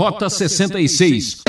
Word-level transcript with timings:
Rota 0.00 0.30
66. 0.30 1.42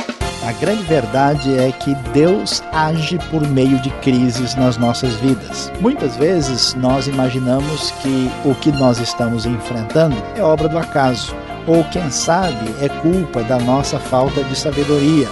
A 0.45 0.51
grande 0.51 0.83
verdade 0.83 1.57
é 1.57 1.71
que 1.71 1.95
Deus 2.11 2.61
age 2.73 3.17
por 3.29 3.47
meio 3.47 3.79
de 3.79 3.89
crises 4.01 4.55
nas 4.55 4.75
nossas 4.75 5.15
vidas. 5.21 5.71
Muitas 5.79 6.17
vezes 6.17 6.73
nós 6.73 7.07
imaginamos 7.07 7.91
que 8.01 8.29
o 8.43 8.53
que 8.55 8.69
nós 8.73 8.99
estamos 8.99 9.45
enfrentando 9.45 10.17
é 10.35 10.41
obra 10.41 10.67
do 10.67 10.77
acaso, 10.77 11.33
ou 11.65 11.81
quem 11.91 12.11
sabe 12.11 12.75
é 12.81 12.89
culpa 12.89 13.41
da 13.41 13.57
nossa 13.57 13.97
falta 13.97 14.43
de 14.43 14.53
sabedoria. 14.53 15.29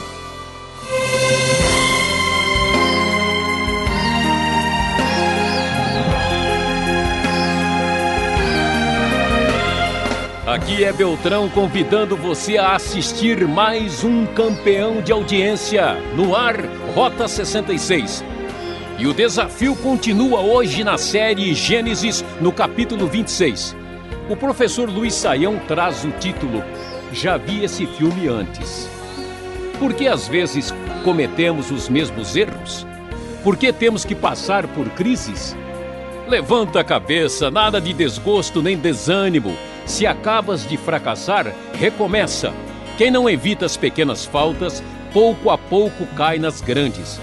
Aqui 10.61 10.83
é 10.83 10.91
Beltrão 10.91 11.47
convidando 11.47 12.17
você 12.17 12.57
a 12.57 12.75
assistir 12.75 13.47
mais 13.47 14.03
um 14.03 14.25
campeão 14.25 15.01
de 15.01 15.09
audiência 15.09 15.93
no 16.17 16.35
ar 16.35 16.57
Rota 16.93 17.29
66. 17.29 18.21
E 18.97 19.07
o 19.07 19.13
desafio 19.13 19.73
continua 19.77 20.41
hoje 20.41 20.83
na 20.83 20.97
série 20.97 21.53
Gênesis, 21.53 22.25
no 22.41 22.51
capítulo 22.51 23.07
26. 23.07 23.73
O 24.29 24.35
professor 24.35 24.89
Luiz 24.89 25.13
Saião 25.13 25.57
traz 25.65 26.03
o 26.03 26.11
título 26.11 26.61
Já 27.13 27.37
vi 27.37 27.63
esse 27.63 27.85
filme 27.85 28.27
antes. 28.27 28.89
Por 29.79 29.93
que 29.93 30.09
às 30.09 30.27
vezes 30.27 30.73
cometemos 31.05 31.71
os 31.71 31.87
mesmos 31.87 32.35
erros? 32.35 32.85
Por 33.45 33.55
que 33.55 33.71
temos 33.71 34.03
que 34.03 34.13
passar 34.13 34.67
por 34.67 34.89
crises? 34.89 35.55
Levanta 36.27 36.81
a 36.81 36.83
cabeça, 36.83 37.49
nada 37.49 37.79
de 37.79 37.93
desgosto 37.93 38.61
nem 38.61 38.77
desânimo 38.77 39.57
se 39.89 40.05
acabas 40.05 40.67
de 40.67 40.77
fracassar, 40.77 41.53
recomeça. 41.73 42.53
Quem 42.95 43.09
não 43.09 43.27
evita 43.27 43.65
as 43.65 43.75
pequenas 43.75 44.23
faltas, 44.23 44.83
pouco 45.11 45.49
a 45.49 45.57
pouco 45.57 46.05
cai 46.15 46.37
nas 46.37 46.61
grandes. 46.61 47.19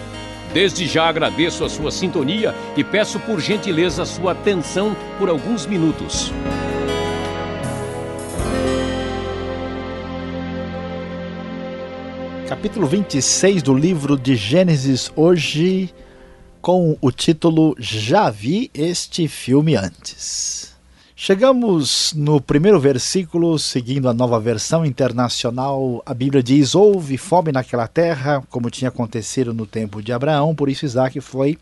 Desde 0.53 0.85
já 0.85 1.09
agradeço 1.09 1.65
a 1.65 1.69
sua 1.69 1.93
sintonia 1.93 2.53
e 2.77 2.83
peço 2.83 3.21
por 3.21 3.41
gentileza 3.41 4.03
a 4.03 4.07
sua 4.07 4.33
atenção 4.33 4.97
por 5.17 5.29
alguns 5.29 5.65
minutos. 5.65 6.33
Capítulo 12.49 12.87
26 12.89 13.63
do 13.63 13.75
livro 13.75 14.19
de 14.19 14.35
Gênesis, 14.35 15.13
hoje 15.15 15.95
com 16.61 16.99
o 17.01 17.13
título 17.13 17.77
Já 17.79 18.29
vi 18.29 18.71
este 18.75 19.29
filme 19.29 19.77
antes. 19.77 20.76
Chegamos 21.19 22.13
no 22.15 22.43
primeiro 22.43 22.79
versículo, 22.79 23.59
seguindo 23.59 24.07
a 24.07 24.13
nova 24.13 24.39
versão 24.39 24.85
internacional. 24.85 26.03
A 26.05 26.13
Bíblia 26.13 26.43
diz: 26.43 26.75
Houve 26.75 27.17
fome 27.17 27.51
naquela 27.51 27.89
terra, 27.89 28.45
como 28.51 28.69
tinha 28.69 28.91
acontecido 28.91 29.55
no 29.55 29.65
tempo 29.65 30.03
de 30.03 30.13
Abraão, 30.13 30.55
por 30.55 30.69
isso 30.69 30.85
Isaac 30.85 31.19
foi 31.23 31.57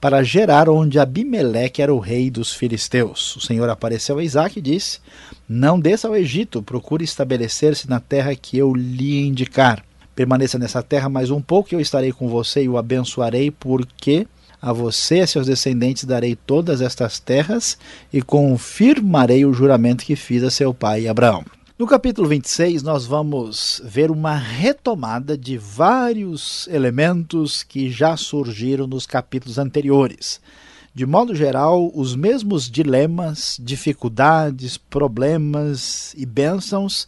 para 0.00 0.22
Gerar, 0.22 0.70
onde 0.70 0.98
Abimeleque 0.98 1.82
era 1.82 1.92
o 1.92 1.98
rei 1.98 2.30
dos 2.30 2.54
filisteus. 2.54 3.36
O 3.36 3.40
Senhor 3.40 3.68
apareceu 3.68 4.16
a 4.16 4.24
Isaac 4.24 4.58
e 4.58 4.62
disse: 4.62 4.98
Não 5.46 5.78
desça 5.78 6.08
ao 6.08 6.16
Egito, 6.16 6.62
procure 6.62 7.04
estabelecer-se 7.04 7.90
na 7.90 8.00
terra 8.00 8.34
que 8.34 8.56
eu 8.56 8.74
lhe 8.74 9.26
indicar. 9.26 9.84
Permaneça 10.14 10.58
nessa 10.58 10.82
terra 10.82 11.10
mais 11.10 11.30
um 11.30 11.42
pouco, 11.42 11.74
eu 11.74 11.80
estarei 11.80 12.12
com 12.12 12.30
você 12.30 12.62
e 12.62 12.68
o 12.70 12.78
abençoarei, 12.78 13.50
porque 13.50 14.26
a 14.60 14.72
você 14.72 15.20
e 15.20 15.26
seus 15.26 15.46
descendentes 15.46 16.04
darei 16.04 16.34
todas 16.34 16.80
estas 16.80 17.18
terras 17.18 17.78
e 18.12 18.22
confirmarei 18.22 19.44
o 19.44 19.52
juramento 19.52 20.04
que 20.04 20.16
fiz 20.16 20.42
a 20.42 20.50
seu 20.50 20.72
pai 20.72 21.08
Abraão. 21.08 21.44
No 21.78 21.86
capítulo 21.86 22.26
26, 22.26 22.82
nós 22.82 23.04
vamos 23.04 23.82
ver 23.84 24.10
uma 24.10 24.34
retomada 24.34 25.36
de 25.36 25.58
vários 25.58 26.66
elementos 26.68 27.62
que 27.62 27.90
já 27.90 28.16
surgiram 28.16 28.86
nos 28.86 29.06
capítulos 29.06 29.58
anteriores. 29.58 30.40
De 30.94 31.04
modo 31.04 31.34
geral, 31.34 31.92
os 31.94 32.16
mesmos 32.16 32.70
dilemas, 32.70 33.58
dificuldades, 33.62 34.78
problemas 34.78 36.14
e 36.16 36.24
bênçãos 36.24 37.06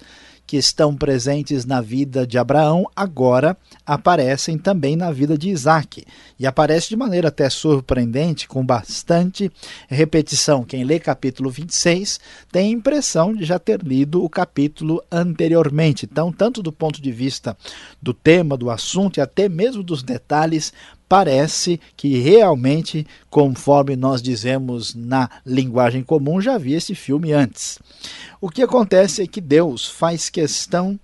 que 0.49 0.57
estão 0.57 0.97
presentes 0.97 1.67
na 1.67 1.83
vida 1.83 2.27
de 2.27 2.39
Abraão 2.39 2.87
agora 2.97 3.55
aparecem 3.85 4.57
também 4.57 4.97
na 4.97 5.13
vida 5.13 5.37
de 5.37 5.51
Isaac. 5.51 6.07
E 6.39 6.47
aparece 6.47 6.89
de 6.89 6.97
maneira 6.97 7.29
até 7.29 7.51
surpreendente, 7.51 8.49
com 8.49 8.65
bastante 8.65 9.53
repetição. 9.89 10.65
Quem 10.65 10.85
lê 10.85 10.99
capítulo 10.99 11.51
26 11.51 12.19
tem 12.51 12.69
a 12.69 12.77
impressão 12.79 13.35
de 13.35 13.45
já 13.45 13.59
ter 13.59 13.83
lido 13.83 14.25
o 14.25 14.31
capítulo 14.31 15.05
anteriormente. 15.13 16.09
Então, 16.11 16.33
tanto 16.33 16.63
do 16.63 16.73
ponto 16.73 17.03
de 17.03 17.13
vista 17.13 17.55
do 18.01 18.15
tema, 18.15 18.57
do 18.57 18.71
assunto 18.71 19.19
e 19.19 19.21
até 19.21 19.51
mesmo 19.51 19.83
dos 19.83 20.03
detalhes, 20.03 20.73
parece 21.09 21.81
que 21.97 22.19
realmente, 22.19 23.07
conforme 23.31 23.97
nós 23.97 24.21
dizemos 24.21 24.95
na 24.95 25.31
linguagem 25.45 26.03
comum, 26.03 26.41
já 26.41 26.59
vi 26.59 26.75
esse 26.75 26.95
filme 26.95 27.33
antes. 27.33 27.79
O 28.41 28.49
que 28.51 28.63
acontece 28.63 29.23
é 29.23 29.27
que 29.27 29.41
Deus 29.41 29.87
faz 29.87 30.29
questão 30.29 30.99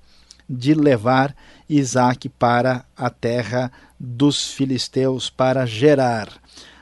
de 0.49 0.75
levar 0.75 1.35
Isaac 1.69 2.29
para 2.29 2.85
a 2.97 3.09
terra 3.09 3.73
dos 3.99 4.53
filisteus 4.53 5.31
para 5.31 5.65
gerar. 5.65 6.29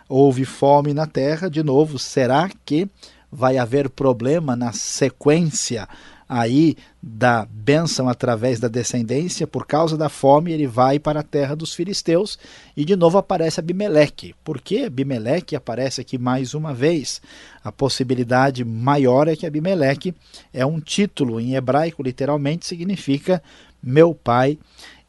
Houve 0.09 0.45
fome 0.45 0.93
na 0.93 1.07
terra, 1.07 1.49
de 1.49 1.63
novo, 1.63 1.99
será 1.99 2.51
que 2.67 2.89
vai 3.31 3.57
haver 3.57 3.89
problema 3.89 4.55
na 4.55 4.73
sequência 4.73 5.89
aí 6.33 6.77
da 7.03 7.45
bênção 7.45 8.09
através 8.09 8.59
da 8.59 8.67
descendência, 8.67 9.47
por 9.47 9.67
causa 9.67 9.99
da 9.99 10.09
fome, 10.09 10.51
ele 10.51 10.67
vai 10.67 10.99
para 10.99 11.21
a 11.21 11.23
terra 11.23 11.55
dos 11.55 11.75
filisteus 11.75 12.39
e 12.75 12.87
de 12.87 12.97
novo 12.97 13.19
aparece 13.19 13.61
Abimeleque. 13.61 14.35
Por 14.43 14.59
que 14.59 14.85
Abimeleque 14.85 15.55
aparece 15.55 16.01
aqui 16.01 16.17
mais 16.17 16.55
uma 16.55 16.73
vez? 16.73 17.21
A 17.63 17.71
possibilidade 17.71 18.65
maior 18.65 19.29
é 19.29 19.37
que 19.37 19.45
Abimeleque 19.45 20.15
é 20.55 20.65
um 20.65 20.81
título 20.81 21.39
em 21.39 21.55
hebraico, 21.55 22.03
literalmente 22.03 22.67
significa 22.67 23.43
meu 23.83 24.15
pai 24.15 24.59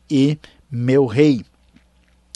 e 0.10 0.38
meu 0.70 1.06
rei. 1.06 1.46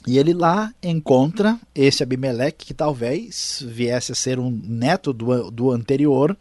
E 0.07 0.17
ele 0.17 0.33
lá 0.33 0.73
encontra 0.81 1.59
esse 1.75 2.01
Abimeleque, 2.01 2.67
que 2.67 2.73
talvez 2.73 3.61
viesse 3.67 4.13
a 4.13 4.15
ser 4.15 4.39
um 4.39 4.49
neto 4.49 5.11
do, 5.11 5.51
do 5.51 5.71
anterior, 5.71 6.37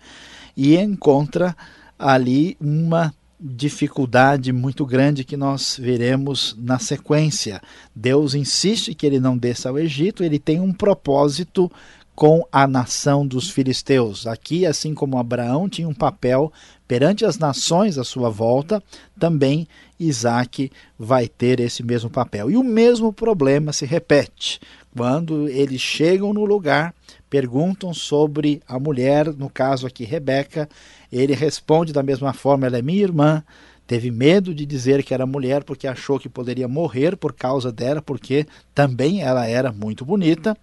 e 0.57 0.77
encontra 0.77 1.57
ali 1.99 2.57
uma 2.61 3.15
dificuldade 3.39 4.53
muito 4.53 4.85
grande 4.87 5.25
que 5.25 5.37
nós 5.37 5.79
veremos 5.81 6.57
na 6.59 6.79
sequência. 6.79 7.61
Deus 7.95 8.35
insiste 8.35 8.95
que 8.95 9.07
ele 9.07 9.21
não 9.21 9.37
desça 9.37 9.69
ao 9.69 9.79
Egito, 9.79 10.25
ele 10.25 10.39
tem 10.39 10.61
um 10.61 10.73
propósito 10.73 11.71
com 12.15 12.43
a 12.51 12.67
nação 12.67 13.27
dos 13.27 13.51
filisteus. 13.51 14.27
Aqui, 14.27 14.65
assim 14.65 14.95
como 14.95 15.19
Abraão 15.19 15.69
tinha 15.69 15.87
um 15.87 15.95
papel 15.95 16.51
perante 16.89 17.27
as 17.27 17.39
nações 17.39 17.99
à 17.99 18.05
sua 18.05 18.31
volta, 18.31 18.83
também 19.19 19.69
Isaac 20.01 20.73
vai 20.99 21.29
ter 21.29 21.61
esse 21.61 21.83
mesmo 21.83 22.09
papel. 22.09 22.51
E 22.51 22.57
o 22.57 22.65
mesmo 22.65 23.13
problema 23.13 23.71
se 23.71 23.85
repete. 23.85 24.59
Quando 24.97 25.47
eles 25.47 25.81
chegam 25.81 26.33
no 26.33 26.47
lugar, 26.47 26.95
perguntam 27.29 27.93
sobre 27.93 28.63
a 28.67 28.79
mulher, 28.79 29.33
no 29.35 29.51
caso 29.51 29.87
aqui 29.87 30.05
Rebeca, 30.05 30.69
ele 31.11 31.35
responde 31.35 31.93
da 31.93 32.03
mesma 32.03 32.33
forma: 32.33 32.67
ela 32.67 32.79
é 32.79 32.83
minha 32.83 33.03
irmã. 33.03 33.45
Teve 33.87 34.11
medo 34.11 34.53
de 34.53 34.67
dizer 34.67 35.05
que 35.05 35.15
era 35.15 35.25
mulher 35.25 35.63
porque 35.63 35.87
achou 35.87 36.19
que 36.19 36.29
poderia 36.29 36.67
morrer 36.67 37.17
por 37.17 37.33
causa 37.33 37.71
dela, 37.71 38.03
porque 38.03 38.47
também 38.75 39.23
ela 39.23 39.47
era 39.47 39.73
muito 39.73 40.05
bonita. 40.05 40.57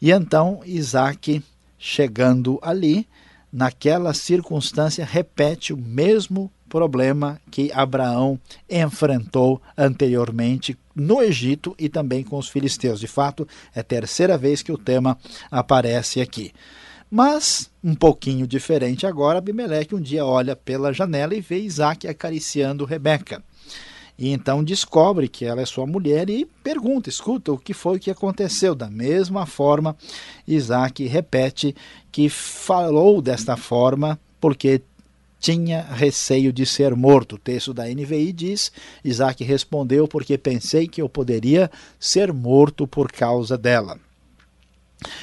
E 0.00 0.12
então 0.12 0.60
Isaac, 0.64 1.42
chegando 1.76 2.60
ali, 2.62 3.08
naquela 3.52 4.14
circunstância, 4.14 5.04
repete 5.04 5.72
o 5.72 5.76
mesmo 5.76 6.50
problema 6.68 7.40
que 7.50 7.70
Abraão 7.72 8.38
enfrentou 8.68 9.60
anteriormente 9.76 10.76
no 10.94 11.22
Egito 11.22 11.74
e 11.78 11.88
também 11.88 12.22
com 12.22 12.38
os 12.38 12.48
filisteus. 12.48 13.00
De 13.00 13.06
fato, 13.06 13.46
é 13.74 13.80
a 13.80 13.84
terceira 13.84 14.36
vez 14.38 14.62
que 14.62 14.72
o 14.72 14.78
tema 14.78 15.18
aparece 15.50 16.20
aqui. 16.20 16.52
Mas, 17.10 17.70
um 17.82 17.94
pouquinho 17.94 18.46
diferente 18.46 19.06
agora, 19.06 19.38
Abimeleque 19.38 19.94
um 19.94 20.00
dia 20.00 20.24
olha 20.24 20.56
pela 20.56 20.92
janela 20.92 21.34
e 21.34 21.40
vê 21.40 21.60
Isaac 21.60 22.08
acariciando 22.08 22.84
Rebeca. 22.84 23.42
E 24.16 24.30
então 24.30 24.62
descobre 24.62 25.28
que 25.28 25.44
ela 25.44 25.60
é 25.60 25.66
sua 25.66 25.86
mulher 25.86 26.30
e 26.30 26.44
pergunta, 26.44 27.08
escuta, 27.08 27.52
o 27.52 27.58
que 27.58 27.74
foi 27.74 27.98
que 27.98 28.10
aconteceu? 28.10 28.74
Da 28.74 28.88
mesma 28.88 29.44
forma, 29.44 29.96
Isaac 30.46 31.04
repete 31.06 31.74
que 32.12 32.28
falou 32.28 33.20
desta 33.20 33.56
forma 33.56 34.18
porque 34.40 34.82
tinha 35.44 35.82
receio 35.82 36.50
de 36.54 36.64
ser 36.64 36.96
morto. 36.96 37.34
O 37.34 37.38
texto 37.38 37.74
da 37.74 37.84
NVI 37.84 38.32
diz: 38.32 38.72
Isaac 39.04 39.44
respondeu, 39.44 40.08
porque 40.08 40.38
pensei 40.38 40.88
que 40.88 41.02
eu 41.02 41.08
poderia 41.08 41.70
ser 42.00 42.32
morto 42.32 42.86
por 42.86 43.12
causa 43.12 43.58
dela. 43.58 43.98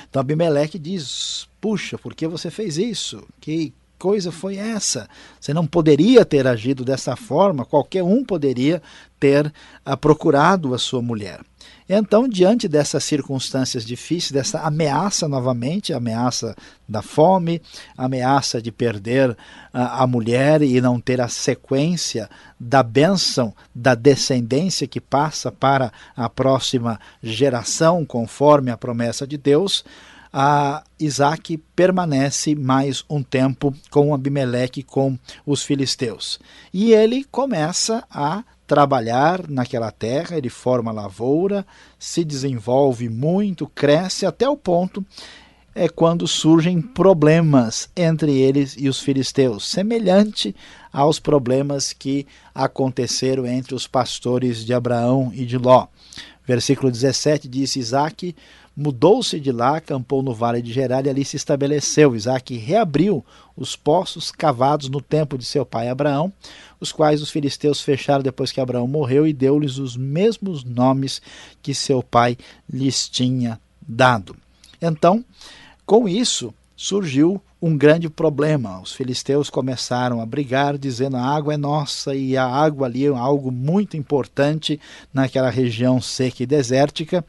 Então 0.07 0.19
Abimeleque 0.19 0.77
diz: 0.77 1.47
Puxa, 1.59 1.97
por 1.97 2.13
que 2.13 2.27
você 2.27 2.51
fez 2.51 2.77
isso? 2.77 3.27
Que 3.39 3.73
coisa 3.97 4.31
foi 4.31 4.57
essa? 4.57 5.09
Você 5.39 5.56
não 5.56 5.65
poderia 5.65 6.23
ter 6.23 6.45
agido 6.45 6.85
dessa 6.85 7.15
forma, 7.15 7.65
qualquer 7.65 8.03
um 8.03 8.23
poderia 8.23 8.79
ter 9.19 9.47
uh, 9.47 9.97
procurado 9.97 10.75
a 10.75 10.77
sua 10.77 11.01
mulher. 11.01 11.41
Então, 11.88 12.28
diante 12.28 12.68
dessas 12.68 13.04
circunstâncias 13.04 13.86
difíceis, 13.86 14.31
dessa 14.31 14.60
ameaça 14.62 15.28
novamente, 15.28 15.94
ameaça 15.94 16.56
da 16.88 17.01
fome, 17.01 17.62
ameaça 17.98 18.62
de 18.62 18.72
perder 18.72 19.36
a, 19.74 20.04
a 20.04 20.07
mulher 20.07 20.62
e 20.62 20.80
não 20.80 21.00
ter 21.00 21.19
a 21.19 21.28
sequência 21.28 22.30
da 22.60 22.83
bênção 22.83 23.54
da 23.74 23.95
descendência 23.95 24.88
que 24.88 25.01
passa 25.01 25.51
para 25.51 25.92
a 26.16 26.30
próxima 26.30 27.00
geração, 27.22 28.06
conforme 28.06 28.72
a 28.72 28.78
promessa 28.78 29.25
de 29.25 29.38
Deus, 29.38 29.83
a 30.33 30.83
Isaac 30.98 31.57
permanece 31.75 32.56
mais 32.56 33.04
um 33.10 33.22
tempo 33.22 33.74
com 33.89 34.13
Abimeleque, 34.13 34.81
com 34.81 35.18
os 35.45 35.62
filisteus. 35.63 36.39
E 36.74 36.94
ele 36.94 37.25
começa 37.25 38.04
a 38.10 38.44
trabalhar 38.71 39.50
naquela 39.50 39.91
terra, 39.91 40.38
ele 40.38 40.47
forma 40.47 40.94
lavoura, 40.94 41.68
se 42.00 42.23
desenvolve 42.23 43.09
muito, 43.09 43.68
cresce 43.68 44.25
até 44.25 44.47
o 44.47 44.56
ponto 44.56 45.06
é 45.75 45.89
quando 45.89 46.25
surgem 46.25 46.81
problemas 46.81 47.89
entre 47.94 48.31
eles 48.31 48.77
e 48.77 48.88
os 48.88 49.01
filisteus, 49.01 49.68
semelhante 49.68 50.56
aos 50.91 51.19
problemas 51.19 51.91
que 51.91 52.25
aconteceram 52.56 53.45
entre 53.45 53.75
os 53.75 53.88
pastores 53.88 54.63
de 54.63 54.73
Abraão 54.73 55.33
e 55.33 55.45
de 55.45 55.57
Ló. 55.57 55.88
Versículo 56.47 56.89
17 56.89 57.50
diz: 57.50 57.75
Isaac 57.75 58.33
mudou-se 58.75 59.39
de 59.39 59.51
lá, 59.51 59.77
acampou 59.77 60.23
no 60.23 60.33
vale 60.33 60.62
de 60.62 60.71
Gerar 60.71 61.06
e 61.06 61.09
ali 61.09 61.25
se 61.25 61.35
estabeleceu. 61.35 62.15
Isaac 62.15 62.56
reabriu 62.57 63.23
os 63.56 63.75
poços 63.75 64.31
cavados 64.31 64.89
no 64.89 65.01
tempo 65.01 65.38
de 65.38 65.45
seu 65.45 65.65
pai 65.65 65.89
Abraão, 65.89 66.31
os 66.79 66.91
quais 66.91 67.21
os 67.21 67.29
filisteus 67.29 67.81
fecharam 67.81 68.23
depois 68.23 68.51
que 68.51 68.62
Abraão 68.62 68.88
morreu 68.88 69.27
e 69.27 69.33
deu-lhes 69.33 69.77
os 69.77 69.95
mesmos 69.95 70.63
nomes 70.63 71.21
que 71.62 71.73
seu 71.73 72.01
pai 72.01 72.38
lhes 72.71 73.07
tinha 73.07 73.59
dado. 73.81 74.35
Então, 74.81 75.23
com 75.85 76.07
isso, 76.07 76.53
surgiu 76.75 77.41
um 77.62 77.77
grande 77.77 78.09
problema. 78.09 78.81
Os 78.81 78.91
filisteus 78.94 79.50
começaram 79.50 80.19
a 80.19 80.25
brigar, 80.25 80.77
dizendo 80.77 81.18
a 81.18 81.21
água 81.21 81.53
é 81.53 81.57
nossa, 81.57 82.15
e 82.15 82.35
a 82.35 82.45
água 82.45 82.88
ali 82.88 83.06
é 83.06 83.09
algo 83.09 83.51
muito 83.51 83.95
importante 83.95 84.79
naquela 85.13 85.51
região 85.51 86.01
seca 86.01 86.41
e 86.41 86.47
desértica, 86.47 87.23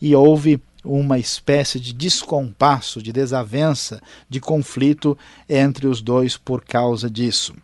e 0.00 0.14
houve 0.14 0.58
uma 0.84 1.18
espécie 1.18 1.80
de 1.80 1.92
descompasso, 1.92 3.02
de 3.02 3.12
desavença, 3.12 4.00
de 4.28 4.40
conflito 4.40 5.16
entre 5.48 5.86
os 5.86 6.02
dois 6.02 6.36
por 6.36 6.64
causa 6.64 7.08
disso. 7.08 7.54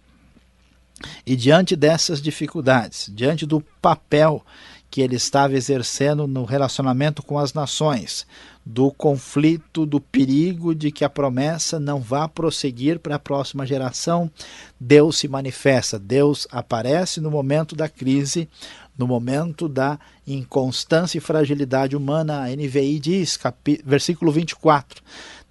E 1.26 1.36
diante 1.36 1.76
dessas 1.76 2.20
dificuldades, 2.20 3.10
diante 3.14 3.46
do 3.46 3.60
papel 3.80 4.44
que 4.90 5.00
ele 5.00 5.14
estava 5.14 5.54
exercendo 5.54 6.26
no 6.26 6.44
relacionamento 6.44 7.22
com 7.22 7.38
as 7.38 7.54
nações, 7.54 8.26
do 8.66 8.90
conflito, 8.90 9.86
do 9.86 10.00
perigo 10.00 10.74
de 10.74 10.90
que 10.90 11.04
a 11.04 11.08
promessa 11.08 11.80
não 11.80 12.00
vá 12.00 12.28
prosseguir 12.28 12.98
para 12.98 13.14
a 13.14 13.18
próxima 13.18 13.64
geração, 13.64 14.30
Deus 14.78 15.18
se 15.18 15.28
manifesta, 15.28 15.98
Deus 15.98 16.46
aparece 16.50 17.20
no 17.20 17.30
momento 17.30 17.74
da 17.74 17.88
crise, 17.88 18.48
no 18.96 19.06
momento 19.06 19.68
da 19.68 19.98
inconstância 20.26 21.18
e 21.18 21.20
fragilidade 21.20 21.96
humana. 21.96 22.42
A 22.42 22.48
NVI 22.48 22.98
diz, 22.98 23.38
versículo 23.84 24.30
24: 24.30 25.02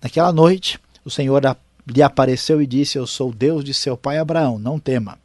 Naquela 0.01 0.31
noite, 0.31 0.79
o 1.03 1.09
Senhor 1.09 1.41
lhe 1.87 2.01
apareceu 2.01 2.61
e 2.61 2.67
disse: 2.67 2.97
Eu 2.97 3.07
sou 3.07 3.33
Deus 3.33 3.63
de 3.63 3.73
seu 3.73 3.97
pai 3.97 4.17
Abraão, 4.17 4.59
não 4.59 4.79
tema, 4.79 5.17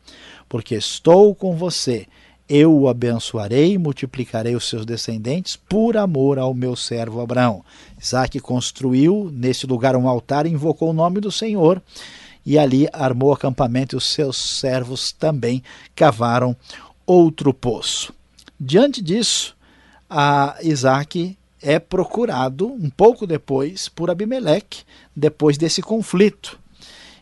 porque 0.48 0.74
estou 0.74 1.34
com 1.34 1.56
você 1.56 2.06
eu 2.48 2.78
o 2.78 2.88
abençoarei 2.88 3.72
e 3.72 3.78
multiplicarei 3.78 4.54
os 4.54 4.68
seus 4.68 4.84
descendentes 4.84 5.56
por 5.56 5.96
amor 5.96 6.38
ao 6.38 6.52
meu 6.52 6.76
servo 6.76 7.20
Abraão. 7.20 7.64
Isaac 8.00 8.38
construiu 8.40 9.30
nesse 9.32 9.66
lugar 9.66 9.96
um 9.96 10.06
altar 10.06 10.44
e 10.44 10.50
invocou 10.50 10.90
o 10.90 10.94
nome 10.94 11.20
do 11.20 11.32
Senhor, 11.32 11.82
e 12.44 12.58
ali 12.58 12.86
armou 12.92 13.32
acampamento, 13.32 13.96
e 13.96 13.98
os 13.98 14.04
seus 14.04 14.36
servos 14.36 15.10
também 15.10 15.62
cavaram 15.96 16.54
outro 17.06 17.52
poço. 17.52 18.12
Diante 18.58 19.02
disso, 19.02 19.56
a 20.08 20.56
Isaac 20.62 21.36
é 21.60 21.78
procurado 21.78 22.66
um 22.66 22.90
pouco 22.90 23.26
depois 23.26 23.88
por 23.88 24.10
Abimeleque, 24.10 24.82
depois 25.14 25.56
desse 25.56 25.80
conflito. 25.80 26.58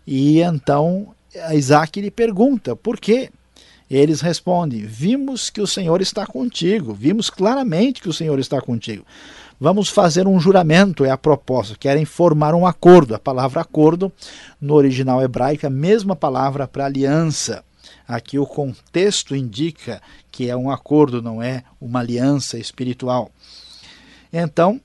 E 0.06 0.40
então 0.40 1.14
Isaac 1.52 2.00
lhe 2.00 2.10
pergunta: 2.10 2.74
por 2.74 2.98
quê? 2.98 3.30
Eles 3.90 4.20
respondem: 4.20 4.80
Vimos 4.80 5.50
que 5.50 5.60
o 5.60 5.66
Senhor 5.66 6.00
está 6.00 6.26
contigo, 6.26 6.92
vimos 6.92 7.30
claramente 7.30 8.00
que 8.00 8.08
o 8.08 8.12
Senhor 8.12 8.38
está 8.38 8.60
contigo. 8.60 9.04
Vamos 9.60 9.88
fazer 9.88 10.26
um 10.26 10.40
juramento, 10.40 11.04
é 11.04 11.10
a 11.10 11.16
proposta. 11.16 11.76
Querem 11.78 12.04
formar 12.04 12.52
um 12.52 12.66
acordo. 12.66 13.14
A 13.14 13.18
palavra 13.18 13.60
acordo, 13.60 14.10
no 14.60 14.74
original 14.74 15.22
hebraico, 15.22 15.64
é 15.64 15.68
a 15.68 15.70
mesma 15.70 16.16
palavra 16.16 16.66
para 16.66 16.86
aliança. 16.86 17.62
Aqui 18.12 18.38
o 18.38 18.44
contexto 18.44 19.34
indica 19.34 20.02
que 20.30 20.50
é 20.50 20.54
um 20.54 20.70
acordo, 20.70 21.22
não 21.22 21.42
é 21.42 21.64
uma 21.80 22.00
aliança 22.00 22.58
espiritual. 22.58 23.30
Então, 24.30 24.78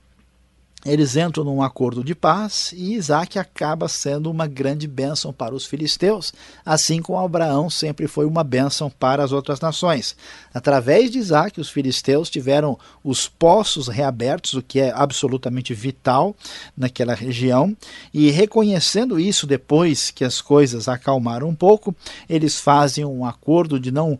eles 0.92 1.16
entram 1.16 1.44
num 1.44 1.62
acordo 1.62 2.02
de 2.02 2.14
paz 2.14 2.72
e 2.76 2.94
Isaac 2.94 3.38
acaba 3.38 3.88
sendo 3.88 4.30
uma 4.30 4.46
grande 4.46 4.86
bênção 4.86 5.32
para 5.32 5.54
os 5.54 5.66
filisteus, 5.66 6.32
assim 6.64 7.02
como 7.02 7.18
Abraão 7.18 7.68
sempre 7.68 8.06
foi 8.06 8.24
uma 8.24 8.42
bênção 8.42 8.90
para 8.90 9.22
as 9.22 9.30
outras 9.30 9.60
nações. 9.60 10.16
Através 10.52 11.10
de 11.10 11.18
Isaac, 11.18 11.60
os 11.60 11.68
filisteus 11.68 12.30
tiveram 12.30 12.78
os 13.04 13.28
poços 13.28 13.88
reabertos, 13.88 14.54
o 14.54 14.62
que 14.62 14.80
é 14.80 14.90
absolutamente 14.94 15.74
vital 15.74 16.34
naquela 16.76 17.14
região, 17.14 17.76
e 18.12 18.30
reconhecendo 18.30 19.20
isso 19.20 19.46
depois 19.46 20.10
que 20.10 20.24
as 20.24 20.40
coisas 20.40 20.88
acalmaram 20.88 21.48
um 21.48 21.54
pouco, 21.54 21.94
eles 22.28 22.58
fazem 22.58 23.04
um 23.04 23.24
acordo 23.24 23.78
de 23.78 23.90
não 23.90 24.18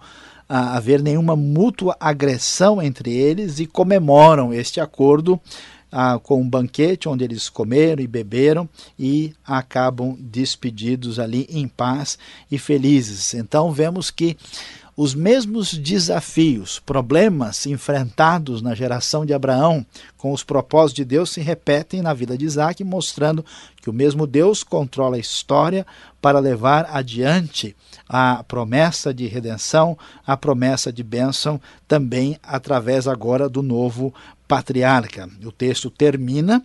ah, 0.48 0.76
haver 0.76 1.02
nenhuma 1.02 1.36
mútua 1.36 1.96
agressão 2.00 2.80
entre 2.80 3.12
eles 3.12 3.60
e 3.60 3.66
comemoram 3.66 4.52
este 4.52 4.80
acordo 4.80 5.38
ah, 5.90 6.18
com 6.22 6.40
um 6.40 6.48
banquete 6.48 7.08
onde 7.08 7.24
eles 7.24 7.48
comeram 7.48 8.02
e 8.02 8.06
beberam 8.06 8.68
e 8.98 9.32
acabam 9.44 10.16
despedidos 10.18 11.18
ali 11.18 11.46
em 11.50 11.66
paz 11.66 12.18
e 12.50 12.58
felizes. 12.58 13.34
Então 13.34 13.72
vemos 13.72 14.10
que 14.10 14.36
os 15.00 15.14
mesmos 15.14 15.74
desafios, 15.74 16.80
problemas 16.80 17.66
enfrentados 17.66 18.60
na 18.60 18.74
geração 18.74 19.24
de 19.24 19.32
Abraão 19.32 19.86
com 20.16 20.32
os 20.32 20.42
propósitos 20.42 20.94
de 20.94 21.04
Deus 21.04 21.30
se 21.30 21.40
repetem 21.40 22.02
na 22.02 22.12
vida 22.12 22.36
de 22.36 22.44
Isaac, 22.44 22.82
mostrando 22.82 23.46
que 23.80 23.88
o 23.88 23.92
mesmo 23.92 24.26
Deus 24.26 24.64
controla 24.64 25.14
a 25.14 25.20
história 25.20 25.86
para 26.20 26.40
levar 26.40 26.84
adiante 26.90 27.76
a 28.08 28.42
promessa 28.42 29.14
de 29.14 29.28
redenção, 29.28 29.96
a 30.26 30.36
promessa 30.36 30.92
de 30.92 31.04
bênção, 31.04 31.60
também 31.86 32.36
através 32.42 33.06
agora 33.06 33.48
do 33.48 33.62
novo 33.62 34.12
patriarca. 34.48 35.28
O 35.44 35.52
texto 35.52 35.90
termina 35.90 36.64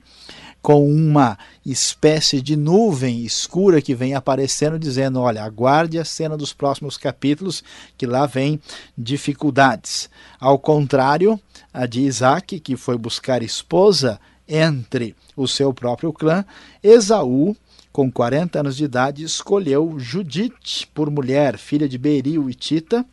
com 0.61 0.89
uma 0.89 1.37
espécie 1.65 2.41
de 2.41 2.55
nuvem 2.55 3.25
escura 3.25 3.81
que 3.81 3.93
vem 3.93 4.15
aparecendo, 4.15 4.79
dizendo: 4.79 5.19
Olha, 5.19 5.43
aguarde 5.43 5.99
a 5.99 6.05
cena 6.05 6.37
dos 6.37 6.53
próximos 6.53 6.97
capítulos, 6.97 7.61
que 7.97 8.07
lá 8.07 8.25
vem 8.25 8.59
dificuldades. 8.97 10.09
Ao 10.39 10.57
contrário, 10.57 11.37
a 11.73 11.85
de 11.85 12.01
Isaac, 12.01 12.61
que 12.61 12.77
foi 12.77 12.97
buscar 12.97 13.43
esposa 13.43 14.19
entre 14.47 15.15
o 15.35 15.47
seu 15.47 15.73
próprio 15.73 16.13
clã, 16.13 16.45
Esaú, 16.81 17.55
com 17.91 18.11
40 18.11 18.59
anos 18.61 18.77
de 18.77 18.85
idade, 18.85 19.23
escolheu 19.23 19.99
Judite 19.99 20.87
por 20.93 21.11
mulher, 21.11 21.57
filha 21.57 21.87
de 21.87 21.97
Beril 21.97 22.49
e 22.49 22.53
Tita, 22.53 23.05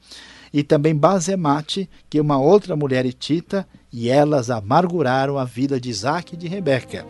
e 0.53 0.62
também 0.62 0.95
Bazemate, 0.95 1.89
que 2.09 2.19
é 2.19 2.23
uma 2.23 2.39
outra 2.39 2.75
mulher 2.75 3.07
hitita, 3.07 3.67
e 3.92 4.09
elas 4.09 4.50
amarguraram 4.50 5.38
a 5.38 5.44
vida 5.44 5.80
de 5.80 5.90
Isaac 5.90 6.35
e 6.35 6.37
de 6.37 6.47
Rebeca. 6.47 7.06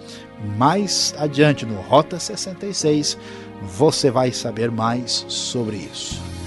Mais 0.56 1.14
adiante, 1.18 1.66
no 1.66 1.80
Rota 1.80 2.18
66, 2.18 3.18
você 3.62 4.10
vai 4.10 4.32
saber 4.32 4.70
mais 4.70 5.24
sobre 5.28 5.76
isso. 5.76 6.39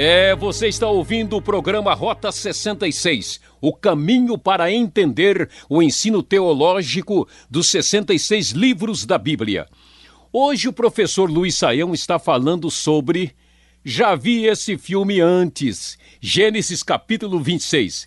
É, 0.00 0.32
você 0.36 0.68
está 0.68 0.86
ouvindo 0.88 1.36
o 1.36 1.42
programa 1.42 1.92
Rota 1.92 2.30
66, 2.30 3.40
o 3.60 3.72
caminho 3.74 4.38
para 4.38 4.70
entender 4.70 5.50
o 5.68 5.82
ensino 5.82 6.22
teológico 6.22 7.28
dos 7.50 7.68
66 7.68 8.52
livros 8.52 9.04
da 9.04 9.18
Bíblia. 9.18 9.66
Hoje 10.32 10.68
o 10.68 10.72
professor 10.72 11.28
Luiz 11.28 11.56
Saião 11.56 11.92
está 11.92 12.16
falando 12.16 12.70
sobre 12.70 13.32
Já 13.84 14.14
vi 14.14 14.46
esse 14.46 14.78
filme 14.78 15.20
antes, 15.20 15.98
Gênesis 16.20 16.84
capítulo 16.84 17.40
26. 17.40 18.06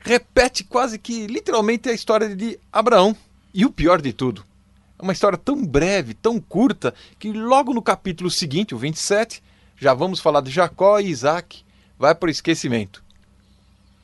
Repete 0.00 0.64
quase 0.64 0.98
que 0.98 1.26
literalmente 1.28 1.88
a 1.88 1.94
história 1.94 2.36
de 2.36 2.60
Abraão. 2.70 3.16
E 3.54 3.64
o 3.64 3.72
pior 3.72 4.02
de 4.02 4.12
tudo, 4.12 4.44
uma 5.02 5.12
história 5.12 5.36
tão 5.36 5.64
breve, 5.64 6.14
tão 6.14 6.40
curta, 6.40 6.94
que 7.18 7.32
logo 7.32 7.74
no 7.74 7.82
capítulo 7.82 8.30
seguinte, 8.30 8.74
o 8.74 8.78
27, 8.78 9.42
já 9.76 9.92
vamos 9.92 10.20
falar 10.20 10.40
de 10.40 10.50
Jacó 10.50 11.00
e 11.00 11.08
Isaac, 11.08 11.64
vai 11.98 12.14
para 12.14 12.28
o 12.28 12.30
esquecimento. 12.30 13.02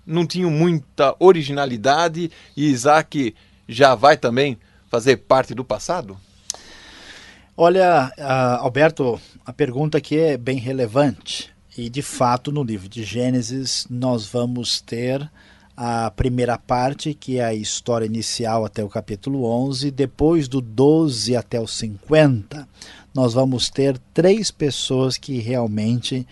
Não 0.04 0.26
tinham 0.26 0.50
muita 0.50 1.14
originalidade 1.20 2.30
e 2.56 2.66
Isaac 2.66 3.34
já 3.68 3.94
vai 3.94 4.16
também 4.16 4.58
fazer 4.88 5.18
parte 5.18 5.54
do 5.54 5.64
passado? 5.64 6.18
Olha, 7.56 8.12
uh, 8.18 8.64
Alberto, 8.64 9.20
a 9.44 9.52
pergunta 9.52 9.98
aqui 9.98 10.18
é 10.18 10.36
bem 10.36 10.58
relevante. 10.58 11.52
E 11.76 11.88
de 11.88 12.02
fato, 12.02 12.50
no 12.50 12.64
livro 12.64 12.88
de 12.88 13.04
Gênesis, 13.04 13.86
nós 13.88 14.26
vamos 14.26 14.80
ter 14.80 15.30
a 15.80 16.10
primeira 16.10 16.58
parte, 16.58 17.14
que 17.14 17.38
é 17.38 17.44
a 17.44 17.54
história 17.54 18.04
inicial 18.04 18.64
até 18.64 18.82
o 18.82 18.88
capítulo 18.88 19.44
11, 19.44 19.92
depois 19.92 20.48
do 20.48 20.60
12 20.60 21.36
até 21.36 21.60
o 21.60 21.68
50, 21.68 22.68
nós 23.14 23.32
vamos 23.32 23.70
ter 23.70 23.96
três 24.12 24.50
pessoas 24.50 25.16
que 25.16 25.38
realmente 25.38 26.26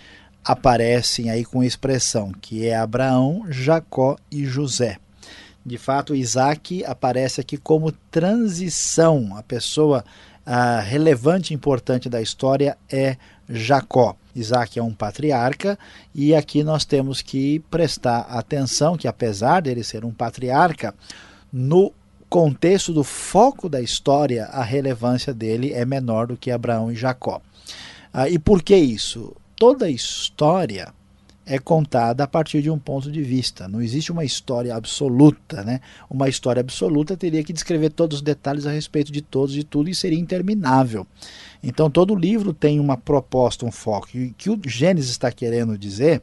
aparecem 0.45 1.31
aí 1.31 1.45
com 1.45 1.63
expressão, 1.63 2.33
que 2.41 2.67
é 2.67 2.75
Abraão, 2.75 3.47
Jacó 3.49 4.17
e 4.33 4.45
José. 4.45 4.99
De 5.65 5.79
fato, 5.79 6.13
Isaac 6.13 6.85
aparece 6.85 7.41
aqui 7.41 7.57
como 7.57 7.93
transição. 8.11 9.37
A 9.37 9.45
pessoa 9.45 10.05
a 10.45 10.81
relevante 10.81 11.53
e 11.53 11.57
importante 11.57 12.09
da 12.09 12.21
história 12.21 12.77
é 12.91 13.17
Jacó. 13.49 14.17
Isaac 14.37 14.79
é 14.79 14.83
um 14.83 14.93
patriarca 14.93 15.79
e 16.15 16.35
aqui 16.35 16.63
nós 16.63 16.85
temos 16.85 17.23
que 17.23 17.61
prestar 17.71 18.21
atenção 18.29 18.97
que 18.97 19.09
apesar 19.09 19.63
dele 19.63 19.83
ser 19.83 20.05
um 20.05 20.13
patriarca, 20.13 20.95
no 21.53 21.93
contexto 22.29 22.93
do 22.93 23.03
foco 23.03 23.69
da 23.69 23.81
história, 23.81 24.45
a 24.47 24.63
relevância 24.63 25.33
dele 25.33 25.73
é 25.73 25.85
menor 25.85 26.27
do 26.27 26.37
que 26.37 26.51
Abraão 26.51 26.93
e 26.93 26.97
Jacó. 26.97 27.41
Ah, 28.13 28.29
e 28.29 28.39
por 28.39 28.63
que 28.63 28.77
isso? 28.77 29.35
Toda 29.57 29.87
a 29.87 29.91
história 29.91 30.93
é 31.47 31.61
contada 31.61 32.25
a 32.25 32.27
partir 32.27 32.61
de 32.61 32.69
um 32.69 32.79
ponto 32.79 33.11
de 33.11 33.23
vista. 33.23 33.69
Não 33.69 33.81
existe 33.81 34.11
uma 34.11 34.25
história 34.25 34.75
absoluta, 34.75 35.63
né? 35.63 35.81
Uma 36.11 36.29
história 36.29 36.59
absoluta 36.59 37.17
teria 37.17 37.45
que 37.45 37.53
descrever 37.53 37.91
todos 37.91 38.17
os 38.17 38.23
detalhes 38.23 38.67
a 38.67 38.73
respeito 38.73 39.13
de 39.13 39.23
todos 39.23 39.57
e 39.57 39.63
tudo 39.63 39.89
e 39.89 39.95
seria 39.95 40.19
interminável. 40.19 41.07
Então 41.63 41.89
todo 41.89 42.17
livro 42.17 42.53
tem 42.53 42.81
uma 42.81 42.97
proposta, 42.97 43.65
um 43.65 43.71
foco. 43.71 44.09
E 44.13 44.27
o 44.27 44.35
que 44.35 44.51
o 44.51 44.61
Gênesis 44.67 45.11
está 45.13 45.31
querendo 45.31 45.79
dizer 45.79 46.21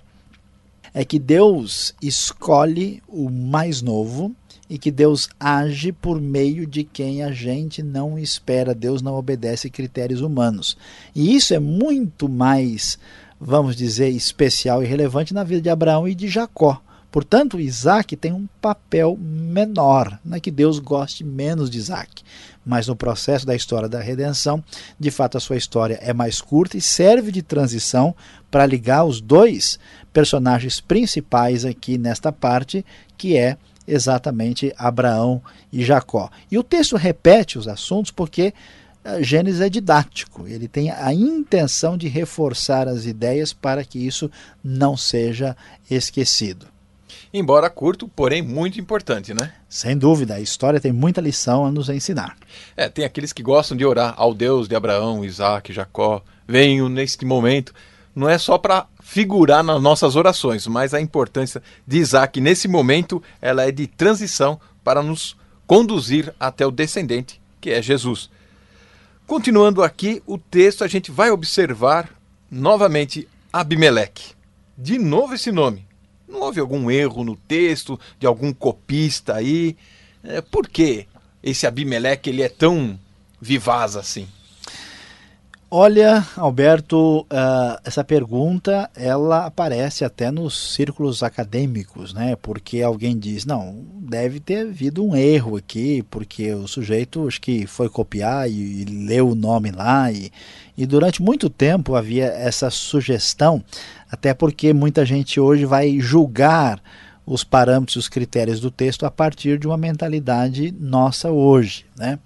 é 0.93 1.05
que 1.05 1.17
Deus 1.17 1.95
escolhe 2.01 3.01
o 3.07 3.29
mais 3.29 3.81
novo 3.81 4.35
e 4.69 4.77
que 4.77 4.91
Deus 4.91 5.29
age 5.39 5.91
por 5.91 6.19
meio 6.19 6.67
de 6.67 6.83
quem 6.83 7.23
a 7.23 7.31
gente 7.31 7.81
não 7.81 8.19
espera. 8.19 8.75
Deus 8.75 9.01
não 9.01 9.15
obedece 9.15 9.69
critérios 9.69 10.19
humanos. 10.19 10.77
E 11.15 11.35
isso 11.35 11.53
é 11.53 11.59
muito 11.59 12.27
mais 12.27 12.99
vamos 13.43 13.75
dizer, 13.75 14.09
especial 14.09 14.81
e 14.81 14.87
relevante 14.87 15.33
na 15.33 15.43
vida 15.43 15.61
de 15.61 15.69
Abraão 15.69 16.07
e 16.07 16.15
de 16.15 16.27
Jacó. 16.29 16.81
Portanto, 17.11 17.59
Isaac 17.59 18.15
tem 18.15 18.31
um 18.31 18.47
papel 18.59 19.15
menor, 19.19 20.17
não 20.25 20.37
é 20.37 20.39
que 20.39 20.49
Deus 20.49 20.79
goste 20.79 21.23
menos 21.23 21.69
de 21.69 21.77
Isaac, 21.77 22.23
mas 22.65 22.87
no 22.87 22.95
processo 22.95 23.45
da 23.45 23.53
história 23.53 23.87
da 23.87 23.99
redenção, 23.99 24.63
de 24.99 25.11
fato 25.11 25.37
a 25.37 25.39
sua 25.39 25.57
história 25.57 25.99
é 26.01 26.11
mais 26.11 26.41
curta 26.41 26.75
e 26.75 26.81
serve 26.81 27.31
de 27.31 27.43
transição 27.43 28.15
para 28.49 28.65
ligar 28.65 29.03
os 29.03 29.21
dois 29.21 29.77
personagens 30.11 30.79
principais 30.79 31.65
aqui 31.65 31.99
nesta 31.99 32.31
parte, 32.31 32.83
que 33.15 33.37
é 33.37 33.57
exatamente 33.85 34.73
Abraão 34.75 35.39
e 35.71 35.83
Jacó. 35.83 36.31
E 36.49 36.57
o 36.57 36.63
texto 36.63 36.95
repete 36.95 37.59
os 37.59 37.67
assuntos 37.67 38.11
porque 38.11 38.53
Gênesis 39.21 39.59
é 39.59 39.69
didático, 39.69 40.47
ele 40.47 40.67
tem 40.67 40.89
a 40.89 41.13
intenção 41.13 41.97
de 41.97 42.07
reforçar 42.07 42.87
as 42.87 43.05
ideias 43.05 43.51
para 43.51 43.83
que 43.83 43.99
isso 43.99 44.31
não 44.63 44.95
seja 44.95 45.57
esquecido. 45.89 46.67
Embora 47.33 47.69
curto, 47.69 48.07
porém 48.07 48.41
muito 48.41 48.79
importante, 48.79 49.33
né? 49.33 49.51
Sem 49.67 49.97
dúvida, 49.97 50.35
a 50.35 50.39
história 50.39 50.79
tem 50.79 50.91
muita 50.91 51.19
lição 51.19 51.65
a 51.65 51.71
nos 51.71 51.89
ensinar. 51.89 52.37
É, 52.77 52.87
tem 52.87 53.03
aqueles 53.03 53.33
que 53.33 53.41
gostam 53.41 53.75
de 53.75 53.83
orar 53.83 54.13
ao 54.17 54.33
Deus 54.33 54.67
de 54.67 54.75
Abraão, 54.75 55.25
Isaac, 55.25 55.73
Jacó. 55.73 56.23
Venho 56.47 56.87
neste 56.87 57.25
momento. 57.25 57.73
Não 58.15 58.29
é 58.29 58.37
só 58.37 58.59
para 58.59 58.85
figurar 59.01 59.63
nas 59.63 59.81
nossas 59.81 60.15
orações, 60.15 60.67
mas 60.67 60.93
a 60.93 61.01
importância 61.01 61.61
de 61.87 61.97
Isaac 61.97 62.39
nesse 62.39 62.67
momento, 62.67 63.21
ela 63.41 63.67
é 63.67 63.71
de 63.71 63.87
transição 63.87 64.59
para 64.83 65.01
nos 65.01 65.35
conduzir 65.65 66.33
até 66.39 66.65
o 66.67 66.71
descendente, 66.71 67.41
que 67.59 67.71
é 67.71 67.81
Jesus. 67.81 68.29
Continuando 69.25 69.81
aqui 69.81 70.21
o 70.25 70.37
texto, 70.37 70.83
a 70.83 70.87
gente 70.87 71.09
vai 71.09 71.31
observar 71.31 72.09
novamente 72.51 73.27
Abimeleque. 73.51 74.33
De 74.77 74.97
novo 74.97 75.33
esse 75.33 75.51
nome. 75.51 75.87
Não 76.27 76.41
houve 76.41 76.59
algum 76.59 76.91
erro 76.91 77.23
no 77.23 77.35
texto 77.35 77.99
de 78.19 78.27
algum 78.27 78.51
copista 78.51 79.35
aí? 79.35 79.77
É, 80.23 80.41
por 80.41 80.67
que 80.67 81.07
esse 81.41 81.65
Abimeleque 81.65 82.29
ele 82.29 82.41
é 82.41 82.49
tão 82.49 82.99
vivaz 83.39 83.95
assim? 83.95 84.27
Olha, 85.75 86.23
Alberto, 86.37 87.21
uh, 87.21 87.81
essa 87.83 88.03
pergunta 88.03 88.87
ela 88.95 89.47
aparece 89.47 90.05
até 90.05 90.29
nos 90.29 90.75
círculos 90.75 91.23
acadêmicos, 91.23 92.13
né? 92.13 92.35
Porque 92.35 92.83
alguém 92.83 93.17
diz, 93.17 93.43
não, 93.43 93.83
deve 93.95 94.39
ter 94.39 94.67
havido 94.67 95.03
um 95.03 95.15
erro 95.15 95.57
aqui, 95.57 96.05
porque 96.11 96.53
o 96.53 96.67
sujeito 96.67 97.27
acho 97.27 97.41
que 97.41 97.65
foi 97.65 97.89
copiar 97.89 98.47
e, 98.47 98.83
e 98.83 98.85
leu 98.85 99.29
o 99.29 99.35
nome 99.35 99.71
lá 99.71 100.11
e, 100.11 100.31
e 100.77 100.85
durante 100.85 101.23
muito 101.23 101.49
tempo 101.49 101.95
havia 101.95 102.25
essa 102.25 102.69
sugestão, 102.69 103.63
até 104.11 104.31
porque 104.31 104.73
muita 104.73 105.03
gente 105.03 105.39
hoje 105.39 105.65
vai 105.65 105.99
julgar 105.99 106.79
os 107.25 107.43
parâmetros, 107.43 107.95
os 107.95 108.07
critérios 108.07 108.59
do 108.59 108.69
texto 108.69 109.07
a 109.07 109.11
partir 109.11 109.57
de 109.57 109.65
uma 109.65 109.77
mentalidade 109.77 110.71
nossa 110.79 111.31
hoje, 111.31 111.83
né? 111.97 112.19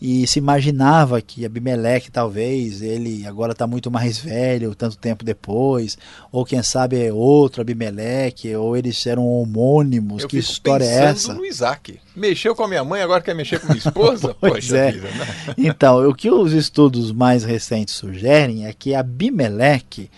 E 0.00 0.26
se 0.26 0.38
imaginava 0.38 1.20
que 1.20 1.44
Abimeleque 1.44 2.10
talvez 2.10 2.80
ele 2.80 3.26
agora 3.26 3.52
está 3.52 3.66
muito 3.66 3.90
mais 3.90 4.18
velho 4.18 4.74
tanto 4.74 4.96
tempo 4.96 5.24
depois 5.24 5.98
ou 6.32 6.44
quem 6.44 6.62
sabe 6.62 7.04
é 7.04 7.12
outro 7.12 7.60
Abimeleque 7.60 8.54
ou 8.56 8.76
eles 8.76 9.06
eram 9.06 9.26
homônimos 9.26 10.22
Eu 10.22 10.28
que 10.28 10.38
história 10.38 10.84
é 10.84 11.04
essa 11.04 11.34
no 11.34 11.44
Isaac 11.44 12.00
mexeu 12.16 12.54
com 12.54 12.64
a 12.64 12.68
minha 12.68 12.84
mãe 12.84 13.02
agora 13.02 13.20
quer 13.22 13.34
mexer 13.34 13.60
com 13.60 13.66
minha 13.66 13.78
esposa 13.78 14.34
pois 14.40 14.66
Poxa 14.66 14.76
é. 14.76 14.92
Vida, 14.92 15.08
né? 15.08 15.54
então 15.58 16.08
o 16.08 16.14
que 16.14 16.30
os 16.30 16.52
estudos 16.52 17.12
mais 17.12 17.44
recentes 17.44 17.94
sugerem 17.94 18.66
é 18.66 18.72
que 18.72 18.94
Abimeleque 18.94 20.10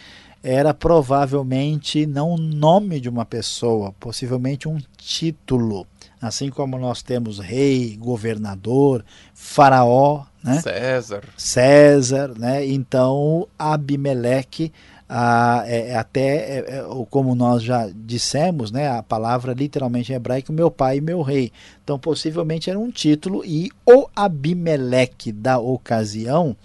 era 0.42 0.74
provavelmente 0.74 2.04
não 2.04 2.32
o 2.32 2.36
nome 2.36 2.98
de 2.98 3.08
uma 3.08 3.24
pessoa, 3.24 3.94
possivelmente 4.00 4.68
um 4.68 4.78
título. 4.96 5.86
Assim 6.22 6.50
como 6.50 6.78
nós 6.78 7.02
temos 7.02 7.40
rei, 7.40 7.96
governador, 7.96 9.04
faraó, 9.34 10.22
né? 10.42 10.60
César. 10.60 11.24
César, 11.36 12.32
né? 12.38 12.64
Então 12.64 13.48
Abimeleque 13.58 14.72
ah, 15.14 15.62
é, 15.66 15.94
até 15.94 16.20
é, 16.20 16.58
é, 16.58 16.84
como 17.10 17.34
nós 17.34 17.62
já 17.62 17.86
dissemos, 17.94 18.70
né, 18.70 18.88
a 18.88 19.02
palavra 19.02 19.52
literalmente 19.52 20.10
em 20.10 20.14
hebraico, 20.14 20.54
meu 20.54 20.70
pai 20.70 20.96
e 20.96 21.00
meu 21.02 21.20
rei. 21.20 21.52
Então, 21.84 21.98
possivelmente 21.98 22.70
era 22.70 22.78
um 22.78 22.90
título, 22.90 23.44
e 23.44 23.70
o 23.84 24.08
Abimeleque 24.16 25.30
da 25.30 25.58
ocasião 25.58 26.56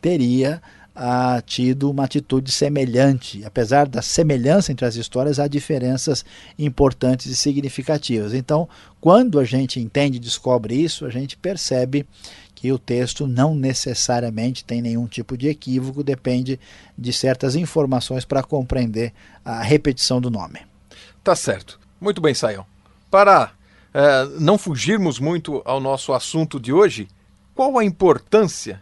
teria 0.00 0.60
ah, 0.94 1.42
tido 1.44 1.90
uma 1.90 2.04
atitude 2.04 2.52
semelhante. 2.52 3.44
Apesar 3.44 3.88
da 3.88 4.02
semelhança 4.02 4.72
entre 4.72 4.86
as 4.86 4.96
histórias, 4.96 5.38
há 5.38 5.48
diferenças 5.48 6.24
importantes 6.58 7.26
e 7.26 7.36
significativas. 7.36 8.34
Então, 8.34 8.68
quando 9.00 9.38
a 9.38 9.44
gente 9.44 9.80
entende 9.80 10.16
e 10.16 10.20
descobre 10.20 10.74
isso, 10.74 11.06
a 11.06 11.10
gente 11.10 11.36
percebe 11.36 12.06
que 12.54 12.70
o 12.70 12.78
texto 12.78 13.26
não 13.26 13.54
necessariamente 13.54 14.64
tem 14.64 14.80
nenhum 14.80 15.06
tipo 15.06 15.36
de 15.36 15.48
equívoco, 15.48 16.04
depende 16.04 16.60
de 16.96 17.12
certas 17.12 17.56
informações 17.56 18.24
para 18.24 18.42
compreender 18.42 19.12
a 19.44 19.62
repetição 19.62 20.20
do 20.20 20.30
nome. 20.30 20.60
Tá 21.24 21.34
certo. 21.34 21.80
Muito 22.00 22.20
bem, 22.20 22.34
Sayão. 22.34 22.64
Para 23.10 23.52
é, 23.92 24.24
não 24.38 24.56
fugirmos 24.56 25.18
muito 25.18 25.60
ao 25.64 25.80
nosso 25.80 26.12
assunto 26.12 26.60
de 26.60 26.72
hoje, 26.72 27.08
qual 27.54 27.76
a 27.78 27.84
importância 27.84 28.80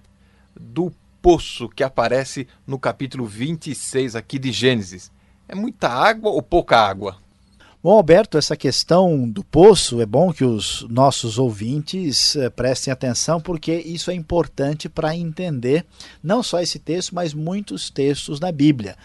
do 0.59 0.93
poço 1.23 1.69
que 1.69 1.83
aparece 1.83 2.47
no 2.67 2.79
capítulo 2.79 3.27
26 3.27 4.17
aqui 4.17 4.39
de 4.39 4.53
Gênesis? 4.53 5.11
É 5.49 5.55
muita 5.55 5.89
água 5.89 6.31
ou 6.31 6.43
pouca 6.43 6.79
água? 6.79 7.17
Bom, 7.83 7.93
Alberto, 7.93 8.37
essa 8.37 8.57
questão 8.57 9.27
do 9.27 9.43
poço 9.43 10.03
é 10.03 10.07
bom 10.07 10.33
que 10.35 10.45
os 10.45 10.87
nossos 10.91 11.39
ouvintes 11.39 12.37
eh, 12.37 12.51
prestem 12.51 12.93
atenção, 12.93 13.41
porque 13.41 13.73
isso 13.75 14.11
é 14.11 14.15
importante 14.15 14.87
para 14.87 15.17
entender 15.17 15.87
não 16.23 16.43
só 16.43 16.61
esse 16.61 16.79
texto, 16.79 17.15
mas 17.15 17.33
muitos 17.33 17.89
textos 17.89 18.39
da 18.39 18.53
Bíblia. 18.53 18.97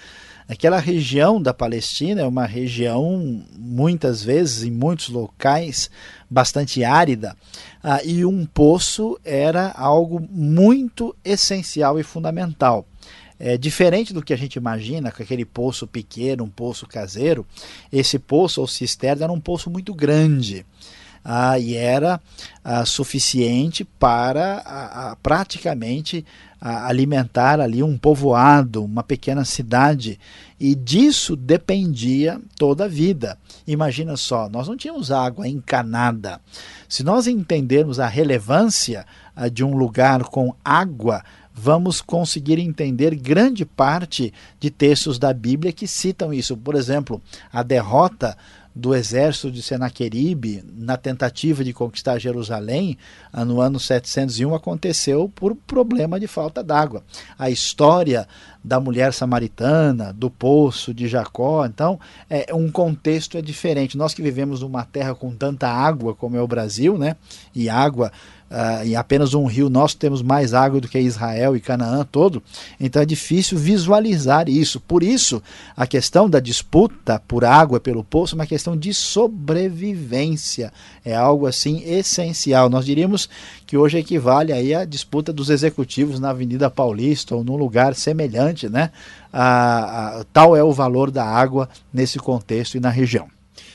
Aquela 0.48 0.80
região 0.80 1.42
da 1.42 1.54
Palestina 1.54 2.22
é 2.22 2.26
uma 2.26 2.46
região, 2.46 3.44
muitas 3.58 4.24
vezes, 4.24 4.64
em 4.64 4.70
muitos 4.70 5.10
locais, 5.10 5.90
bastante 6.30 6.84
árida, 6.84 7.36
ah, 7.84 8.00
e 8.04 8.24
um 8.24 8.46
poço 8.46 9.20
era 9.24 9.72
algo 9.72 10.22
muito 10.30 11.16
essencial 11.26 12.00
e 12.00 12.04
fundamental. 12.04 12.86
É, 13.40 13.58
diferente 13.58 14.14
do 14.14 14.22
que 14.22 14.34
a 14.34 14.38
gente 14.38 14.56
imagina, 14.56 15.12
com 15.12 15.22
aquele 15.22 15.44
poço 15.44 15.86
pequeno, 15.88 16.44
um 16.44 16.50
poço 16.50 16.86
caseiro, 16.86 17.46
esse 17.92 18.18
poço 18.18 18.62
ou 18.62 18.68
cisterna 18.68 19.26
era 19.26 19.34
um 19.34 19.42
poço 19.42 19.70
muito 19.70 19.94
grande. 19.94 20.66
Ah, 21.28 21.58
e 21.58 21.74
era 21.76 22.22
ah, 22.64 22.86
suficiente 22.86 23.84
para 23.84 24.62
ah, 24.64 25.18
praticamente 25.24 26.24
alimentar 26.62 27.60
ali 27.60 27.84
um 27.84 27.96
povoado, 27.96 28.84
uma 28.84 29.04
pequena 29.04 29.46
cidade, 29.46 30.20
e 30.60 30.74
disso 30.74 31.36
dependia 31.36 32.42
toda 32.58 32.86
a 32.86 32.88
vida. 32.88 33.38
Imagina 33.68 34.18
só, 34.18 34.50
nós 34.50 34.68
não 34.68 34.76
tínhamos 34.76 35.12
água 35.12 35.48
encanada. 35.48 36.40
Se 36.90 37.04
nós 37.04 37.28
entendermos 37.28 38.00
a 38.00 38.08
relevância 38.08 39.06
ah, 39.36 39.48
de 39.48 39.64
um 39.64 39.76
lugar 39.76 40.24
com 40.24 40.56
água, 40.64 41.24
vamos 41.54 42.02
conseguir 42.02 42.60
entender 42.60 43.16
grande 43.16 43.66
parte 43.66 44.34
de 44.60 44.70
textos 44.70 45.18
da 45.18 45.34
Bíblia 45.34 45.72
que 45.72 45.88
citam 45.88 46.34
isso. 46.34 46.58
Por 46.58 46.76
exemplo, 46.76 47.22
a 47.52 47.64
derrota 47.64 48.38
do 48.76 48.94
exército 48.94 49.50
de 49.50 49.62
Senaqueribe 49.62 50.62
na 50.76 50.98
tentativa 50.98 51.64
de 51.64 51.72
conquistar 51.72 52.20
Jerusalém 52.20 52.98
no 53.46 53.62
ano 53.62 53.80
701 53.80 54.54
aconteceu 54.54 55.32
por 55.34 55.56
problema 55.56 56.20
de 56.20 56.28
falta 56.28 56.62
d'água. 56.62 57.02
A 57.40 57.50
história 57.50 58.28
da 58.62 58.80
mulher 58.80 59.14
samaritana, 59.14 60.12
do 60.12 60.30
poço 60.30 60.94
de 60.94 61.08
Jacó, 61.08 61.66
então 61.66 61.98
é 62.30 62.54
um 62.54 62.70
contexto 62.70 63.38
é 63.38 63.42
diferente. 63.42 63.98
Nós 63.98 64.14
que 64.14 64.22
vivemos 64.22 64.62
numa 64.62 64.84
terra 64.84 65.16
com 65.16 65.34
tanta 65.34 65.70
água 65.70 66.14
como 66.14 66.36
é 66.36 66.42
o 66.42 66.48
Brasil, 66.48 66.98
né? 66.98 67.16
E 67.54 67.70
água 67.70 68.12
uh, 68.50 68.86
em 68.86 68.96
apenas 68.96 69.34
um 69.34 69.46
rio 69.46 69.70
nós 69.70 69.94
temos 69.94 70.22
mais 70.22 70.54
água 70.54 70.80
do 70.80 70.88
que 70.88 71.00
Israel 71.00 71.56
e 71.56 71.60
Canaã 71.60 72.06
todo, 72.10 72.42
então 72.80 73.02
é 73.02 73.06
difícil 73.06 73.58
visualizar 73.58 74.50
isso. 74.50 74.80
Por 74.80 75.04
isso, 75.04 75.42
a 75.76 75.86
questão 75.86 76.30
da 76.30 76.40
disputa 76.40 77.22
por 77.28 77.44
água 77.44 77.80
pelo 77.80 78.04
poço 78.04 78.36
é 78.36 78.38
uma 78.38 78.46
questão 78.46 78.76
de 78.78 78.94
sobrevivência, 78.94 80.72
é 81.04 81.16
algo 81.16 81.48
assim 81.48 81.84
essencial. 81.86 82.70
Nós 82.70 82.86
diríamos 82.86 83.30
que 83.66 83.78
hoje 83.78 83.98
equivale 83.98 84.54
aí 84.54 84.74
à 84.74 84.86
disputa 84.86 85.34
dos 85.34 85.50
executivos 85.50 86.20
na 86.20 86.30
Avenida 86.30 86.70
Paulista 86.70 87.36
ou 87.36 87.44
num 87.44 87.56
lugar 87.56 87.96
semelhante, 87.96 88.70
né? 88.70 88.92
Ah, 89.32 90.20
ah, 90.20 90.26
tal 90.32 90.56
é 90.56 90.64
o 90.64 90.72
valor 90.72 91.12
da 91.12 91.26
água 91.26 91.68
nesse 91.94 92.20
contexto 92.20 92.76
e 92.76 92.80
na 92.80 92.90
região. 92.90 93.28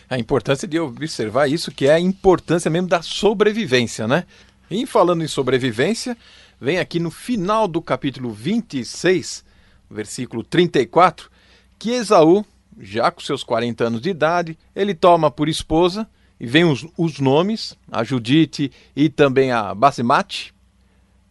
A 0.08 0.18
importância 0.18 0.66
de 0.66 0.78
observar 0.80 1.46
isso, 1.46 1.70
que 1.70 1.86
é 1.86 1.92
a 1.92 2.00
importância 2.00 2.70
mesmo 2.70 2.88
da 2.88 3.00
sobrevivência, 3.00 4.08
né? 4.08 4.24
E 4.70 4.86
falando 4.86 5.24
em 5.24 5.26
sobrevivência, 5.26 6.16
vem 6.60 6.78
aqui 6.78 7.00
no 7.00 7.10
final 7.10 7.66
do 7.66 7.82
capítulo 7.82 8.30
26, 8.30 9.44
versículo 9.90 10.44
34, 10.44 11.28
que 11.76 11.90
Esaú, 11.90 12.44
já 12.78 13.10
com 13.10 13.20
seus 13.20 13.42
40 13.42 13.84
anos 13.84 14.00
de 14.00 14.10
idade, 14.10 14.56
ele 14.76 14.94
toma 14.94 15.28
por 15.28 15.48
esposa, 15.48 16.08
e 16.38 16.46
vem 16.46 16.64
os, 16.64 16.86
os 16.96 17.18
nomes, 17.18 17.76
a 17.90 18.04
Judite 18.04 18.70
e 18.94 19.08
também 19.08 19.50
a 19.50 19.74
Basemate, 19.74 20.54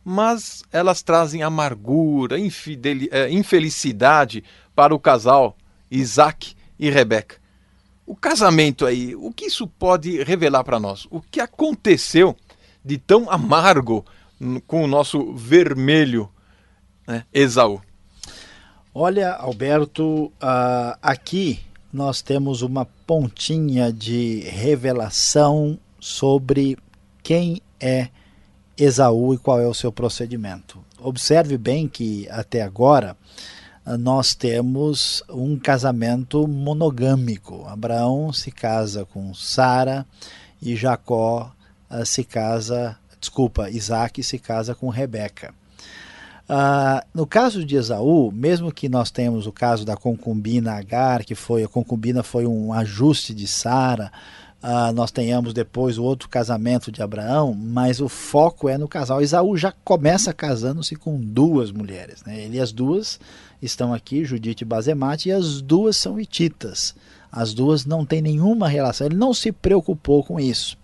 mas 0.03 0.63
elas 0.69 1.01
trazem 1.01 1.41
amargura, 1.41 2.35
é, 2.37 3.31
infelicidade 3.31 4.43
para 4.75 4.93
o 4.93 4.99
casal 4.99 5.55
Isaac 5.89 6.55
e 6.77 6.89
Rebeca. 6.89 7.37
O 8.05 8.15
casamento 8.15 8.85
aí, 8.85 9.15
o 9.15 9.31
que 9.31 9.45
isso 9.45 9.65
pode 9.65 10.23
revelar 10.23 10.63
para 10.63 10.79
nós? 10.79 11.07
O 11.09 11.21
que 11.21 11.39
aconteceu 11.39 12.35
de 12.89 12.97
tão 12.97 13.29
amargo 13.29 14.03
com 14.65 14.83
o 14.83 14.87
nosso 14.87 15.31
vermelho 15.33 16.27
né, 17.07 17.23
Esaú? 17.31 17.79
Olha, 18.93 19.33
Alberto, 19.33 20.25
uh, 20.25 20.97
aqui 20.99 21.59
nós 21.93 22.23
temos 22.23 22.63
uma 22.63 22.85
pontinha 23.05 23.93
de 23.93 24.39
revelação 24.39 25.77
sobre 25.99 26.77
quem 27.21 27.61
é 27.79 28.09
Esaú 28.75 29.35
e 29.35 29.37
qual 29.37 29.59
é 29.59 29.67
o 29.67 29.73
seu 29.73 29.91
procedimento. 29.91 30.83
Observe 30.99 31.57
bem 31.57 31.87
que 31.87 32.27
até 32.29 32.63
agora 32.63 33.15
ah, 33.85 33.97
nós 33.97 34.33
temos 34.33 35.21
um 35.29 35.59
casamento 35.59 36.47
monogâmico. 36.47 37.65
Abraão 37.67 38.33
se 38.33 38.51
casa 38.51 39.05
com 39.05 39.33
Sara 39.35 40.05
e 40.61 40.75
Jacó 40.75 41.51
uh, 41.89 42.05
se 42.05 42.23
casa, 42.23 42.97
desculpa, 43.19 43.69
Isaac 43.69 44.21
se 44.23 44.39
casa 44.39 44.73
com 44.75 44.89
Rebeca. 44.89 45.53
Uh, 46.49 47.05
no 47.13 47.27
caso 47.27 47.63
de 47.63 47.75
Esaú, 47.75 48.31
mesmo 48.31 48.71
que 48.71 48.89
nós 48.89 49.11
tenhamos 49.11 49.45
o 49.45 49.51
caso 49.51 49.85
da 49.85 49.95
concubina 49.95 50.73
Agar, 50.73 51.23
que 51.23 51.35
foi 51.35 51.63
a 51.63 51.67
concubina 51.67 52.23
foi 52.23 52.47
um 52.47 52.73
ajuste 52.73 53.35
de 53.35 53.45
Sara, 53.45 54.11
uh, 54.63 54.91
nós 54.91 55.11
tenhamos 55.11 55.53
depois 55.53 55.99
o 55.99 56.03
outro 56.03 56.27
casamento 56.27 56.91
de 56.91 57.03
Abraão, 57.03 57.53
mas 57.53 58.01
o 58.01 58.09
foco 58.09 58.67
é 58.67 58.79
no 58.79 58.87
casal. 58.87 59.21
Esaú 59.21 59.55
já 59.55 59.71
começa 59.83 60.33
casando-se 60.33 60.95
com 60.95 61.21
duas 61.21 61.71
mulheres. 61.71 62.23
Né? 62.25 62.45
Ele 62.45 62.59
as 62.59 62.71
duas 62.71 63.19
estão 63.61 63.93
aqui, 63.93 64.25
Judite 64.25 64.63
e 64.63 64.67
Bazemate, 64.67 65.29
e 65.29 65.31
as 65.31 65.61
duas 65.61 65.97
são 65.97 66.19
hititas. 66.19 66.95
As 67.31 67.53
duas 67.53 67.85
não 67.85 68.03
têm 68.03 68.23
nenhuma 68.23 68.67
relação. 68.67 69.05
Ele 69.05 69.15
não 69.15 69.35
se 69.35 69.51
preocupou 69.51 70.23
com 70.23 70.39
isso. 70.39 70.78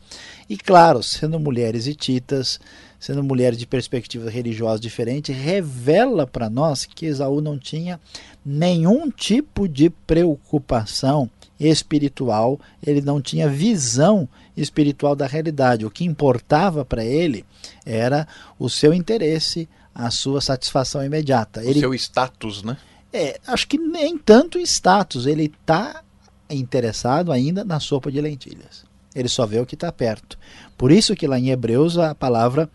E 0.47 0.55
claro, 0.57 1.01
sendo 1.01 1.39
mulheres 1.39 1.87
hititas, 1.87 2.59
sendo 2.99 3.23
mulheres 3.23 3.57
de 3.57 3.65
perspectivas 3.65 4.31
religiosas 4.31 4.79
diferentes, 4.79 5.35
revela 5.35 6.27
para 6.27 6.49
nós 6.49 6.85
que 6.85 7.07
Esaú 7.07 7.41
não 7.41 7.57
tinha 7.57 7.99
nenhum 8.45 9.09
tipo 9.09 9.67
de 9.67 9.89
preocupação 9.89 11.29
espiritual, 11.59 12.59
ele 12.85 13.01
não 13.01 13.19
tinha 13.19 13.49
visão 13.49 14.29
espiritual 14.55 15.15
da 15.15 15.25
realidade. 15.25 15.85
O 15.85 15.91
que 15.91 16.05
importava 16.05 16.85
para 16.85 17.03
ele 17.03 17.43
era 17.83 18.27
o 18.59 18.69
seu 18.69 18.93
interesse, 18.93 19.67
a 19.93 20.11
sua 20.11 20.41
satisfação 20.41 21.03
imediata. 21.03 21.61
O 21.61 21.73
seu 21.73 21.93
status, 21.95 22.61
né? 22.61 22.77
É, 23.11 23.39
acho 23.47 23.67
que 23.67 23.77
nem 23.77 24.17
tanto 24.17 24.59
status, 24.59 25.25
ele 25.25 25.45
está 25.45 26.03
interessado 26.49 27.31
ainda 27.31 27.63
na 27.63 27.79
sopa 27.79 28.11
de 28.11 28.21
lentilhas 28.21 28.85
ele 29.15 29.29
só 29.29 29.45
vê 29.45 29.59
o 29.59 29.65
que 29.65 29.75
está 29.75 29.91
perto. 29.91 30.37
Por 30.77 30.91
isso 30.91 31.15
que 31.15 31.27
lá 31.27 31.39
em 31.39 31.49
Hebreus 31.49 31.97
a 31.97 32.13
palavra 32.13 32.69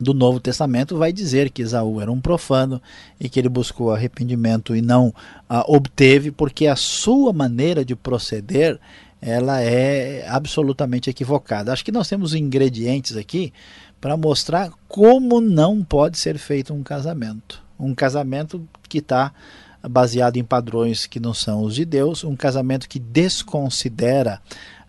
do 0.00 0.14
Novo 0.14 0.40
Testamento 0.40 0.96
vai 0.96 1.12
dizer 1.12 1.50
que 1.50 1.60
Esaú 1.60 2.00
era 2.00 2.10
um 2.10 2.20
profano 2.20 2.80
e 3.20 3.28
que 3.28 3.38
ele 3.38 3.50
buscou 3.50 3.92
arrependimento 3.92 4.74
e 4.74 4.80
não 4.80 5.14
ah, 5.46 5.64
obteve, 5.68 6.30
porque 6.30 6.66
a 6.66 6.76
sua 6.76 7.32
maneira 7.32 7.84
de 7.84 7.94
proceder 7.94 8.80
ela 9.20 9.60
é 9.60 10.26
absolutamente 10.26 11.10
equivocada. 11.10 11.72
Acho 11.72 11.84
que 11.84 11.92
nós 11.92 12.08
temos 12.08 12.32
ingredientes 12.32 13.16
aqui 13.16 13.52
para 14.00 14.16
mostrar 14.16 14.70
como 14.88 15.42
não 15.42 15.84
pode 15.84 16.16
ser 16.16 16.38
feito 16.38 16.72
um 16.72 16.82
casamento. 16.82 17.62
Um 17.78 17.94
casamento 17.94 18.66
que 18.88 18.98
está 18.98 19.32
baseado 19.86 20.36
em 20.36 20.44
padrões 20.44 21.06
que 21.06 21.20
não 21.20 21.34
são 21.34 21.62
os 21.62 21.74
de 21.74 21.84
Deus, 21.84 22.24
um 22.24 22.36
casamento 22.36 22.88
que 22.88 22.98
desconsidera 22.98 24.40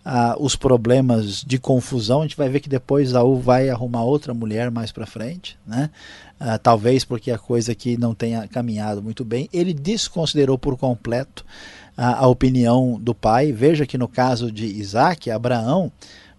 ah, 0.04 0.36
os 0.38 0.56
problemas 0.56 1.42
de 1.42 1.58
confusão. 1.58 2.20
A 2.20 2.22
gente 2.22 2.36
vai 2.36 2.48
ver 2.48 2.60
que 2.60 2.68
depois 2.68 3.10
Saul 3.10 3.40
vai 3.40 3.68
arrumar 3.68 4.02
outra 4.02 4.34
mulher 4.34 4.70
mais 4.70 4.90
para 4.90 5.06
frente, 5.06 5.58
né? 5.66 5.90
Ah, 6.38 6.58
talvez 6.58 7.04
porque 7.04 7.30
a 7.30 7.38
coisa 7.38 7.72
aqui 7.72 7.96
não 7.96 8.14
tenha 8.14 8.46
caminhado 8.48 9.02
muito 9.02 9.24
bem. 9.24 9.48
Ele 9.52 9.72
desconsiderou 9.72 10.58
por 10.58 10.76
completo 10.76 11.44
a, 11.96 12.24
a 12.24 12.26
opinião 12.26 12.98
do 13.00 13.14
pai. 13.14 13.52
Veja 13.52 13.86
que 13.86 13.98
no 13.98 14.08
caso 14.08 14.50
de 14.50 14.66
Isaac, 14.66 15.30
Abraão 15.30 15.90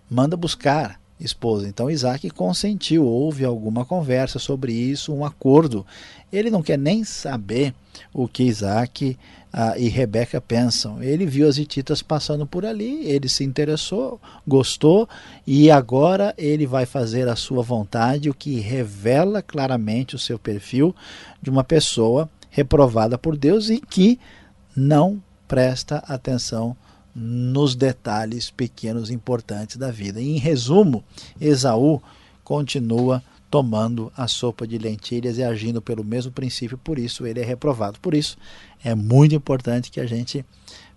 manda 0.10 0.36
buscar 0.36 1.00
esposa. 1.26 1.68
Então 1.68 1.90
Isaac 1.90 2.30
consentiu, 2.30 3.06
houve 3.06 3.46
alguma 3.46 3.86
conversa 3.86 4.40
sobre 4.40 4.74
isso, 4.74 5.14
um 5.14 5.26
acordo. 5.26 5.86
Ele 6.32 6.50
não 6.50 6.62
quer 6.62 6.78
nem 6.78 7.04
saber 7.04 7.74
o 8.14 8.28
que 8.28 8.44
Isaac 8.44 9.18
ah, 9.52 9.78
e 9.78 9.88
Rebeca 9.88 10.42
pensam. 10.42 11.02
Ele 11.02 11.26
viu 11.26 11.48
as 11.48 11.58
hititas 11.58 12.02
passando 12.02 12.46
por 12.46 12.66
ali, 12.66 13.06
ele 13.06 13.30
se 13.30 13.44
interessou, 13.44 14.20
gostou 14.48 15.08
e 15.46 15.70
agora 15.70 16.34
ele 16.38 16.66
vai 16.66 16.86
fazer 16.86 17.28
a 17.28 17.36
sua 17.36 17.62
vontade, 17.62 18.30
o 18.30 18.34
que 18.34 18.60
revela 18.60 19.42
claramente 19.42 20.16
o 20.16 20.20
seu 20.20 20.40
perfil 20.40 20.96
de 21.42 21.50
uma 21.50 21.64
pessoa 21.64 22.30
reprovada 22.50 23.18
por 23.18 23.38
Deus 23.38 23.70
e 23.70 23.80
que 23.80 24.20
não 24.76 25.22
presta 25.48 25.98
atenção 26.08 26.76
nos 27.16 27.76
detalhes 27.76 28.50
pequenos 28.50 29.10
importantes 29.12 29.78
da 29.78 29.92
vida. 29.92 30.20
E, 30.20 30.36
em 30.36 30.38
resumo, 30.38 31.04
Esaú 31.40 32.02
continua 32.44 33.24
tomando 33.50 34.12
a 34.18 34.28
sopa 34.28 34.66
de 34.66 34.80
lentilhas 34.80 35.38
e 35.38 35.44
agindo 35.44 35.80
pelo 35.80 36.04
mesmo 36.04 36.32
princípio, 36.32 36.76
por 36.76 36.98
isso 36.98 37.28
ele 37.28 37.40
é 37.40 37.46
reprovado. 37.46 38.00
Por 38.00 38.16
isso 38.16 38.36
é 38.84 38.96
muito 38.96 39.36
importante 39.36 39.92
que 39.92 40.00
a 40.00 40.08
gente 40.08 40.44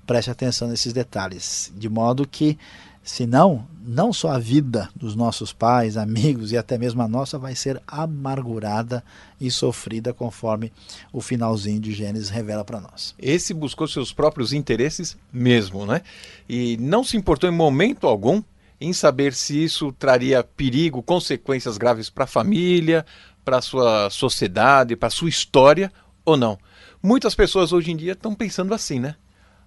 preste 0.07 0.31
atenção 0.31 0.67
nesses 0.67 0.93
detalhes, 0.93 1.71
de 1.77 1.89
modo 1.89 2.27
que 2.27 2.59
Senão, 3.07 3.65
não 3.87 4.13
só 4.13 4.31
a 4.33 4.39
vida 4.39 4.91
dos 4.97 5.15
nossos 5.15 5.53
pais, 5.53 5.97
amigos 5.97 6.51
e 6.51 6.57
até 6.57 6.77
mesmo 6.77 7.01
a 7.03 7.07
nossa 7.07 7.39
vai 7.39 7.55
ser 7.55 7.81
amargurada 7.87 9.03
e 9.41 9.49
sofrida 9.49 10.13
conforme 10.13 10.73
o 11.13 11.21
finalzinho 11.21 11.79
de 11.79 11.93
Gênesis 11.93 12.31
revela 12.31 12.65
para 12.65 12.81
nós. 12.81 13.15
Esse 13.17 13.55
buscou 13.55 13.87
seus 13.87 14.13
próprios 14.13 14.53
interesses 14.53 15.17
mesmo, 15.33 15.87
né? 15.87 16.03
E 16.49 16.77
não 16.79 17.05
se 17.05 17.17
importou 17.17 17.49
em 17.49 17.53
momento 17.53 18.09
algum 18.09 18.43
em 18.81 18.93
saber 18.93 19.35
se 19.35 19.63
isso 19.63 19.93
traria 19.93 20.43
perigo, 20.43 21.01
consequências 21.01 21.79
graves 21.79 22.11
para 22.11 22.25
a 22.25 22.27
família, 22.27 23.07
para 23.45 23.59
a 23.59 23.63
sua 23.63 24.11
sociedade, 24.11 24.97
para 24.97 25.07
a 25.07 25.13
sua 25.13 25.29
história 25.29 25.93
ou 26.25 26.37
não. 26.37 26.59
Muitas 27.01 27.37
pessoas 27.37 27.73
hoje 27.73 27.93
em 27.93 27.97
dia 27.97 28.15
estão 28.15 28.35
pensando 28.35 28.75
assim, 28.75 28.99
né? 28.99 29.15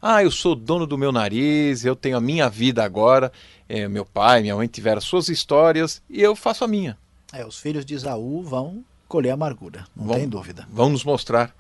Ah, 0.02 0.24
eu 0.24 0.32
sou 0.32 0.56
dono 0.56 0.88
do 0.88 0.98
meu 0.98 1.12
nariz, 1.12 1.84
eu 1.84 1.96
tenho 1.96 2.18
a 2.18 2.22
minha 2.22 2.50
vida 2.50 2.84
agora. 2.84 3.32
É, 3.68 3.88
meu 3.88 4.06
pai, 4.06 4.42
minha 4.42 4.56
mãe 4.56 4.68
tiveram 4.68 5.02
suas 5.02 5.28
histórias 5.28 6.02
e 6.10 6.22
eu 6.22 6.36
faço 6.36 6.64
a 6.64 6.68
minha. 6.68 6.98
É, 7.34 7.46
os 7.46 7.60
filhos 7.60 7.86
de 7.86 7.94
Isaú 7.94 8.42
vão 8.42 8.84
colher 9.08 9.32
amargura, 9.32 9.86
não 9.96 10.06
vão, 10.06 10.16
tem 10.16 10.30
dúvida. 10.30 10.68
Vão 10.72 10.90
nos 10.90 11.04
mostrar 11.04 11.54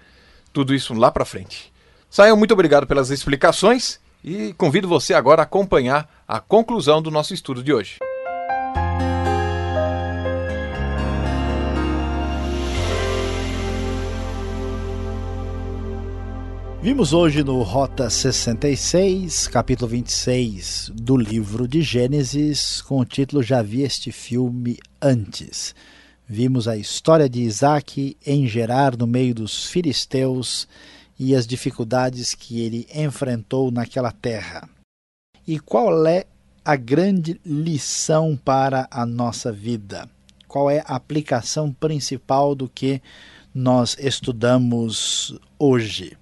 tudo 0.53 0.73
isso 0.73 0.93
lá 0.93 1.11
para 1.11 1.25
frente. 1.25 1.71
Saiam, 2.09 2.37
muito 2.37 2.53
obrigado 2.53 2.87
pelas 2.87 3.09
explicações 3.09 3.99
e 4.23 4.53
convido 4.53 4.87
você 4.87 5.13
agora 5.13 5.41
a 5.41 5.43
acompanhar 5.43 6.09
a 6.27 6.39
conclusão 6.39 7.01
do 7.01 7.11
nosso 7.11 7.33
estudo 7.33 7.61
de 7.61 7.73
hoje. 7.73 7.97
Vimos 16.81 17.11
hoje 17.11 17.43
no 17.43 17.61
Rota 17.61 18.09
66, 18.09 19.49
capítulo 19.49 19.89
26 19.89 20.89
do 20.95 21.17
livro 21.17 21.67
de 21.67 21.81
Gênesis, 21.81 22.81
com 22.81 22.99
o 22.99 23.05
título 23.05 23.43
Já 23.43 23.61
vi 23.61 23.81
este 23.81 24.13
filme 24.13 24.77
antes. 25.01 25.75
Vimos 26.25 26.69
a 26.69 26.77
história 26.77 27.27
de 27.27 27.41
Isaac 27.41 28.15
em 28.25 28.47
Gerar 28.47 28.95
no 28.95 29.05
meio 29.05 29.35
dos 29.35 29.65
filisteus 29.65 30.69
e 31.19 31.35
as 31.35 31.45
dificuldades 31.45 32.33
que 32.33 32.61
ele 32.61 32.87
enfrentou 32.95 33.69
naquela 33.71 34.13
terra. 34.13 34.69
E 35.45 35.59
qual 35.59 36.07
é 36.07 36.23
a 36.63 36.77
grande 36.77 37.41
lição 37.45 38.39
para 38.41 38.87
a 38.89 39.05
nossa 39.05 39.51
vida? 39.51 40.09
Qual 40.47 40.71
é 40.71 40.79
a 40.79 40.95
aplicação 40.95 41.73
principal 41.73 42.55
do 42.55 42.69
que 42.69 43.01
nós 43.53 43.97
estudamos 43.99 45.37
hoje? 45.59 46.18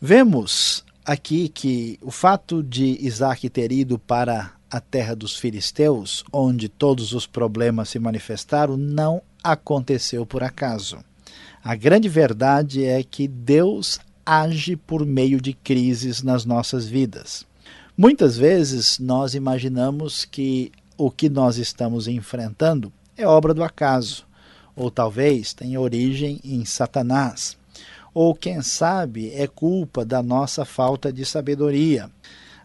Vemos 0.00 0.84
aqui 1.04 1.48
que 1.48 1.98
o 2.00 2.12
fato 2.12 2.62
de 2.62 3.04
Isaac 3.04 3.50
ter 3.50 3.72
ido 3.72 3.98
para 3.98 4.52
a 4.70 4.80
terra 4.80 5.16
dos 5.16 5.36
filisteus, 5.36 6.22
onde 6.32 6.68
todos 6.68 7.12
os 7.12 7.26
problemas 7.26 7.88
se 7.88 7.98
manifestaram, 7.98 8.76
não 8.76 9.20
aconteceu 9.42 10.24
por 10.24 10.44
acaso. 10.44 10.98
A 11.64 11.74
grande 11.74 12.08
verdade 12.08 12.84
é 12.84 13.02
que 13.02 13.26
Deus 13.26 13.98
age 14.24 14.76
por 14.76 15.04
meio 15.04 15.40
de 15.40 15.52
crises 15.52 16.22
nas 16.22 16.44
nossas 16.44 16.86
vidas. 16.86 17.44
Muitas 17.96 18.38
vezes 18.38 19.00
nós 19.00 19.34
imaginamos 19.34 20.24
que 20.24 20.70
o 20.96 21.10
que 21.10 21.28
nós 21.28 21.56
estamos 21.56 22.06
enfrentando 22.06 22.92
é 23.16 23.26
obra 23.26 23.52
do 23.52 23.64
acaso, 23.64 24.24
ou 24.76 24.92
talvez 24.92 25.52
tenha 25.52 25.80
origem 25.80 26.38
em 26.44 26.64
Satanás 26.64 27.58
ou 28.12 28.34
quem 28.34 28.62
sabe 28.62 29.32
é 29.34 29.46
culpa 29.46 30.04
da 30.04 30.22
nossa 30.22 30.64
falta 30.64 31.12
de 31.12 31.24
sabedoria. 31.24 32.10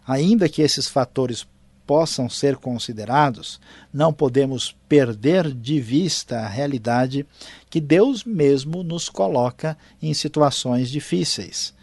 Ainda 0.06 0.48
que 0.48 0.62
esses 0.62 0.88
fatores 0.88 1.46
possam 1.86 2.28
ser 2.28 2.56
considerados, 2.56 3.60
não 3.92 4.12
podemos 4.12 4.74
perder 4.88 5.52
de 5.52 5.80
vista 5.80 6.40
a 6.40 6.48
realidade 6.48 7.26
que 7.68 7.80
Deus 7.80 8.24
mesmo 8.24 8.82
nos 8.82 9.08
coloca 9.08 9.76
em 10.00 10.14
situações 10.14 10.90
difíceis. 10.90 11.74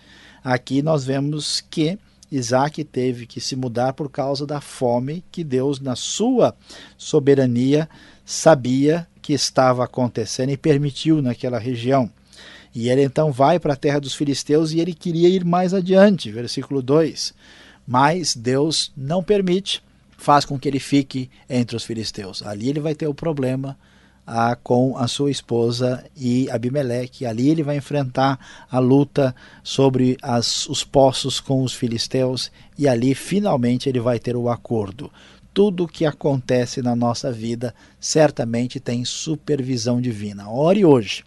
Aqui 0.44 0.82
nós 0.82 1.06
vemos 1.06 1.62
que 1.62 2.00
Isaac 2.32 2.84
teve 2.86 3.28
que 3.28 3.42
se 3.42 3.56
mudar 3.56 3.94
por 3.94 4.10
causa 4.10 4.48
da 4.48 4.62
fome 4.62 5.24
que 5.32 5.44
Deus, 5.44 5.80
na 5.80 5.96
sua 5.96 6.56
soberania, 6.98 7.90
sabia 8.26 9.08
que 9.22 9.34
estava 9.34 9.84
acontecendo 9.84 10.50
e 10.50 10.58
permitiu 10.58 11.22
naquela 11.22 11.60
região. 11.60 12.10
E 12.74 12.90
ele 12.90 13.04
então 13.04 13.32
vai 13.32 13.60
para 13.60 13.74
a 13.74 13.78
terra 13.78 14.00
dos 14.00 14.14
filisteus 14.14 14.72
e 14.72 14.80
ele 14.80 14.94
queria 14.94 15.28
ir 15.28 15.44
mais 15.44 15.74
adiante, 15.74 16.32
versículo 16.32 16.82
2. 16.82 17.34
Mas 17.86 18.36
Deus 18.36 18.92
não 18.96 19.22
permite, 19.22 19.84
faz 20.18 20.46
com 20.46 20.58
que 20.58 20.68
ele 20.68 20.80
fique 20.80 21.30
entre 21.50 21.76
os 21.76 21.84
filisteus. 21.84 22.42
Ali 22.44 22.70
ele 22.70 22.80
vai 22.80 22.96
ter 22.96 23.08
o 23.08 23.14
problema 23.14 23.78
ah, 24.26 24.56
com 24.56 24.98
a 24.98 25.08
sua 25.08 25.30
esposa 25.30 26.06
e 26.16 26.50
Abimeleque. 26.50 27.26
Ali 27.26 27.50
ele 27.50 27.64
vai 27.64 27.76
enfrentar 27.76 28.40
a 28.70 28.80
luta 28.80 29.36
sobre 29.62 30.18
as, 30.22 30.68
os 30.68 30.84
poços 30.84 31.42
com 31.42 31.64
os 31.64 31.74
filisteus 31.74 32.50
e 32.78 32.88
ali 32.88 33.14
finalmente 33.14 33.90
ele 33.90 34.00
vai 34.00 34.18
ter 34.18 34.38
o 34.38 34.50
acordo. 34.50 35.12
Tudo 35.54 35.84
o 35.84 35.88
que 35.88 36.06
acontece 36.06 36.82
na 36.82 36.96
nossa 36.96 37.30
vida 37.30 37.76
certamente 38.00 38.80
tem 38.80 39.04
supervisão 39.04 40.00
divina. 40.00 40.50
Ore 40.50 40.86
hoje 40.86 41.26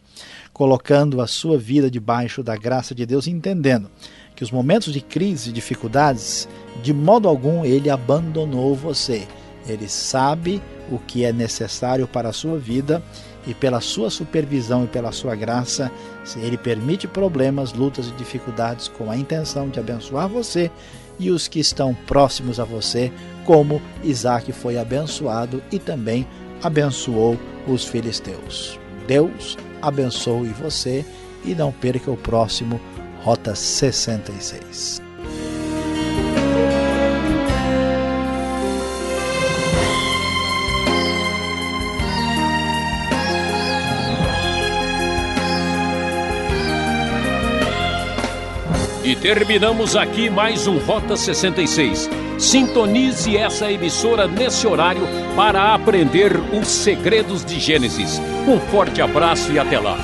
colocando 0.54 1.20
a 1.20 1.26
sua 1.26 1.58
vida 1.58 1.90
debaixo 1.90 2.42
da 2.42 2.56
graça 2.56 2.94
de 2.94 3.04
Deus, 3.04 3.26
entendendo 3.26 3.90
que 4.36 4.44
os 4.44 4.52
momentos 4.52 4.92
de 4.92 5.00
crise 5.00 5.50
e 5.50 5.52
dificuldades, 5.52 6.48
de 6.82 6.94
modo 6.94 7.28
algum 7.28 7.64
ele 7.64 7.90
abandonou 7.90 8.74
você. 8.74 9.26
Ele 9.66 9.88
sabe 9.88 10.62
o 10.90 10.98
que 10.98 11.24
é 11.24 11.32
necessário 11.32 12.06
para 12.06 12.28
a 12.28 12.32
sua 12.32 12.56
vida 12.56 13.02
e 13.46 13.52
pela 13.52 13.80
sua 13.80 14.10
supervisão 14.10 14.84
e 14.84 14.86
pela 14.86 15.12
sua 15.12 15.34
graça, 15.34 15.90
ele 16.36 16.56
permite 16.56 17.06
problemas, 17.06 17.72
lutas 17.72 18.08
e 18.08 18.12
dificuldades 18.12 18.88
com 18.88 19.10
a 19.10 19.16
intenção 19.16 19.68
de 19.68 19.80
abençoar 19.80 20.28
você 20.28 20.70
e 21.18 21.30
os 21.30 21.48
que 21.48 21.60
estão 21.60 21.94
próximos 22.06 22.58
a 22.58 22.64
você, 22.64 23.12
como 23.44 23.82
Isaac 24.02 24.50
foi 24.52 24.78
abençoado 24.78 25.62
e 25.70 25.78
também 25.78 26.26
abençoou 26.62 27.38
os 27.66 27.84
filisteus. 27.84 28.78
Deus 29.06 29.56
abençoe 29.86 30.48
você 30.48 31.04
e 31.44 31.54
não 31.54 31.70
perca 31.70 32.10
o 32.10 32.16
próximo 32.16 32.80
Rota 33.22 33.54
66. 33.54 35.02
E 49.04 49.14
terminamos 49.14 49.94
aqui 49.96 50.30
mais 50.30 50.66
um 50.66 50.78
Rota 50.78 51.14
66. 51.14 52.08
Sintonize 52.38 53.36
essa 53.36 53.70
emissora 53.70 54.26
nesse 54.26 54.66
horário 54.66 55.02
para 55.36 55.74
aprender 55.74 56.32
os 56.58 56.68
segredos 56.68 57.44
de 57.44 57.60
Gênesis. 57.60 58.18
Um 58.46 58.61
forte 58.61 59.00
abraço 59.00 59.50
e 59.52 59.59
até 59.59 59.78
lá. 59.78 59.96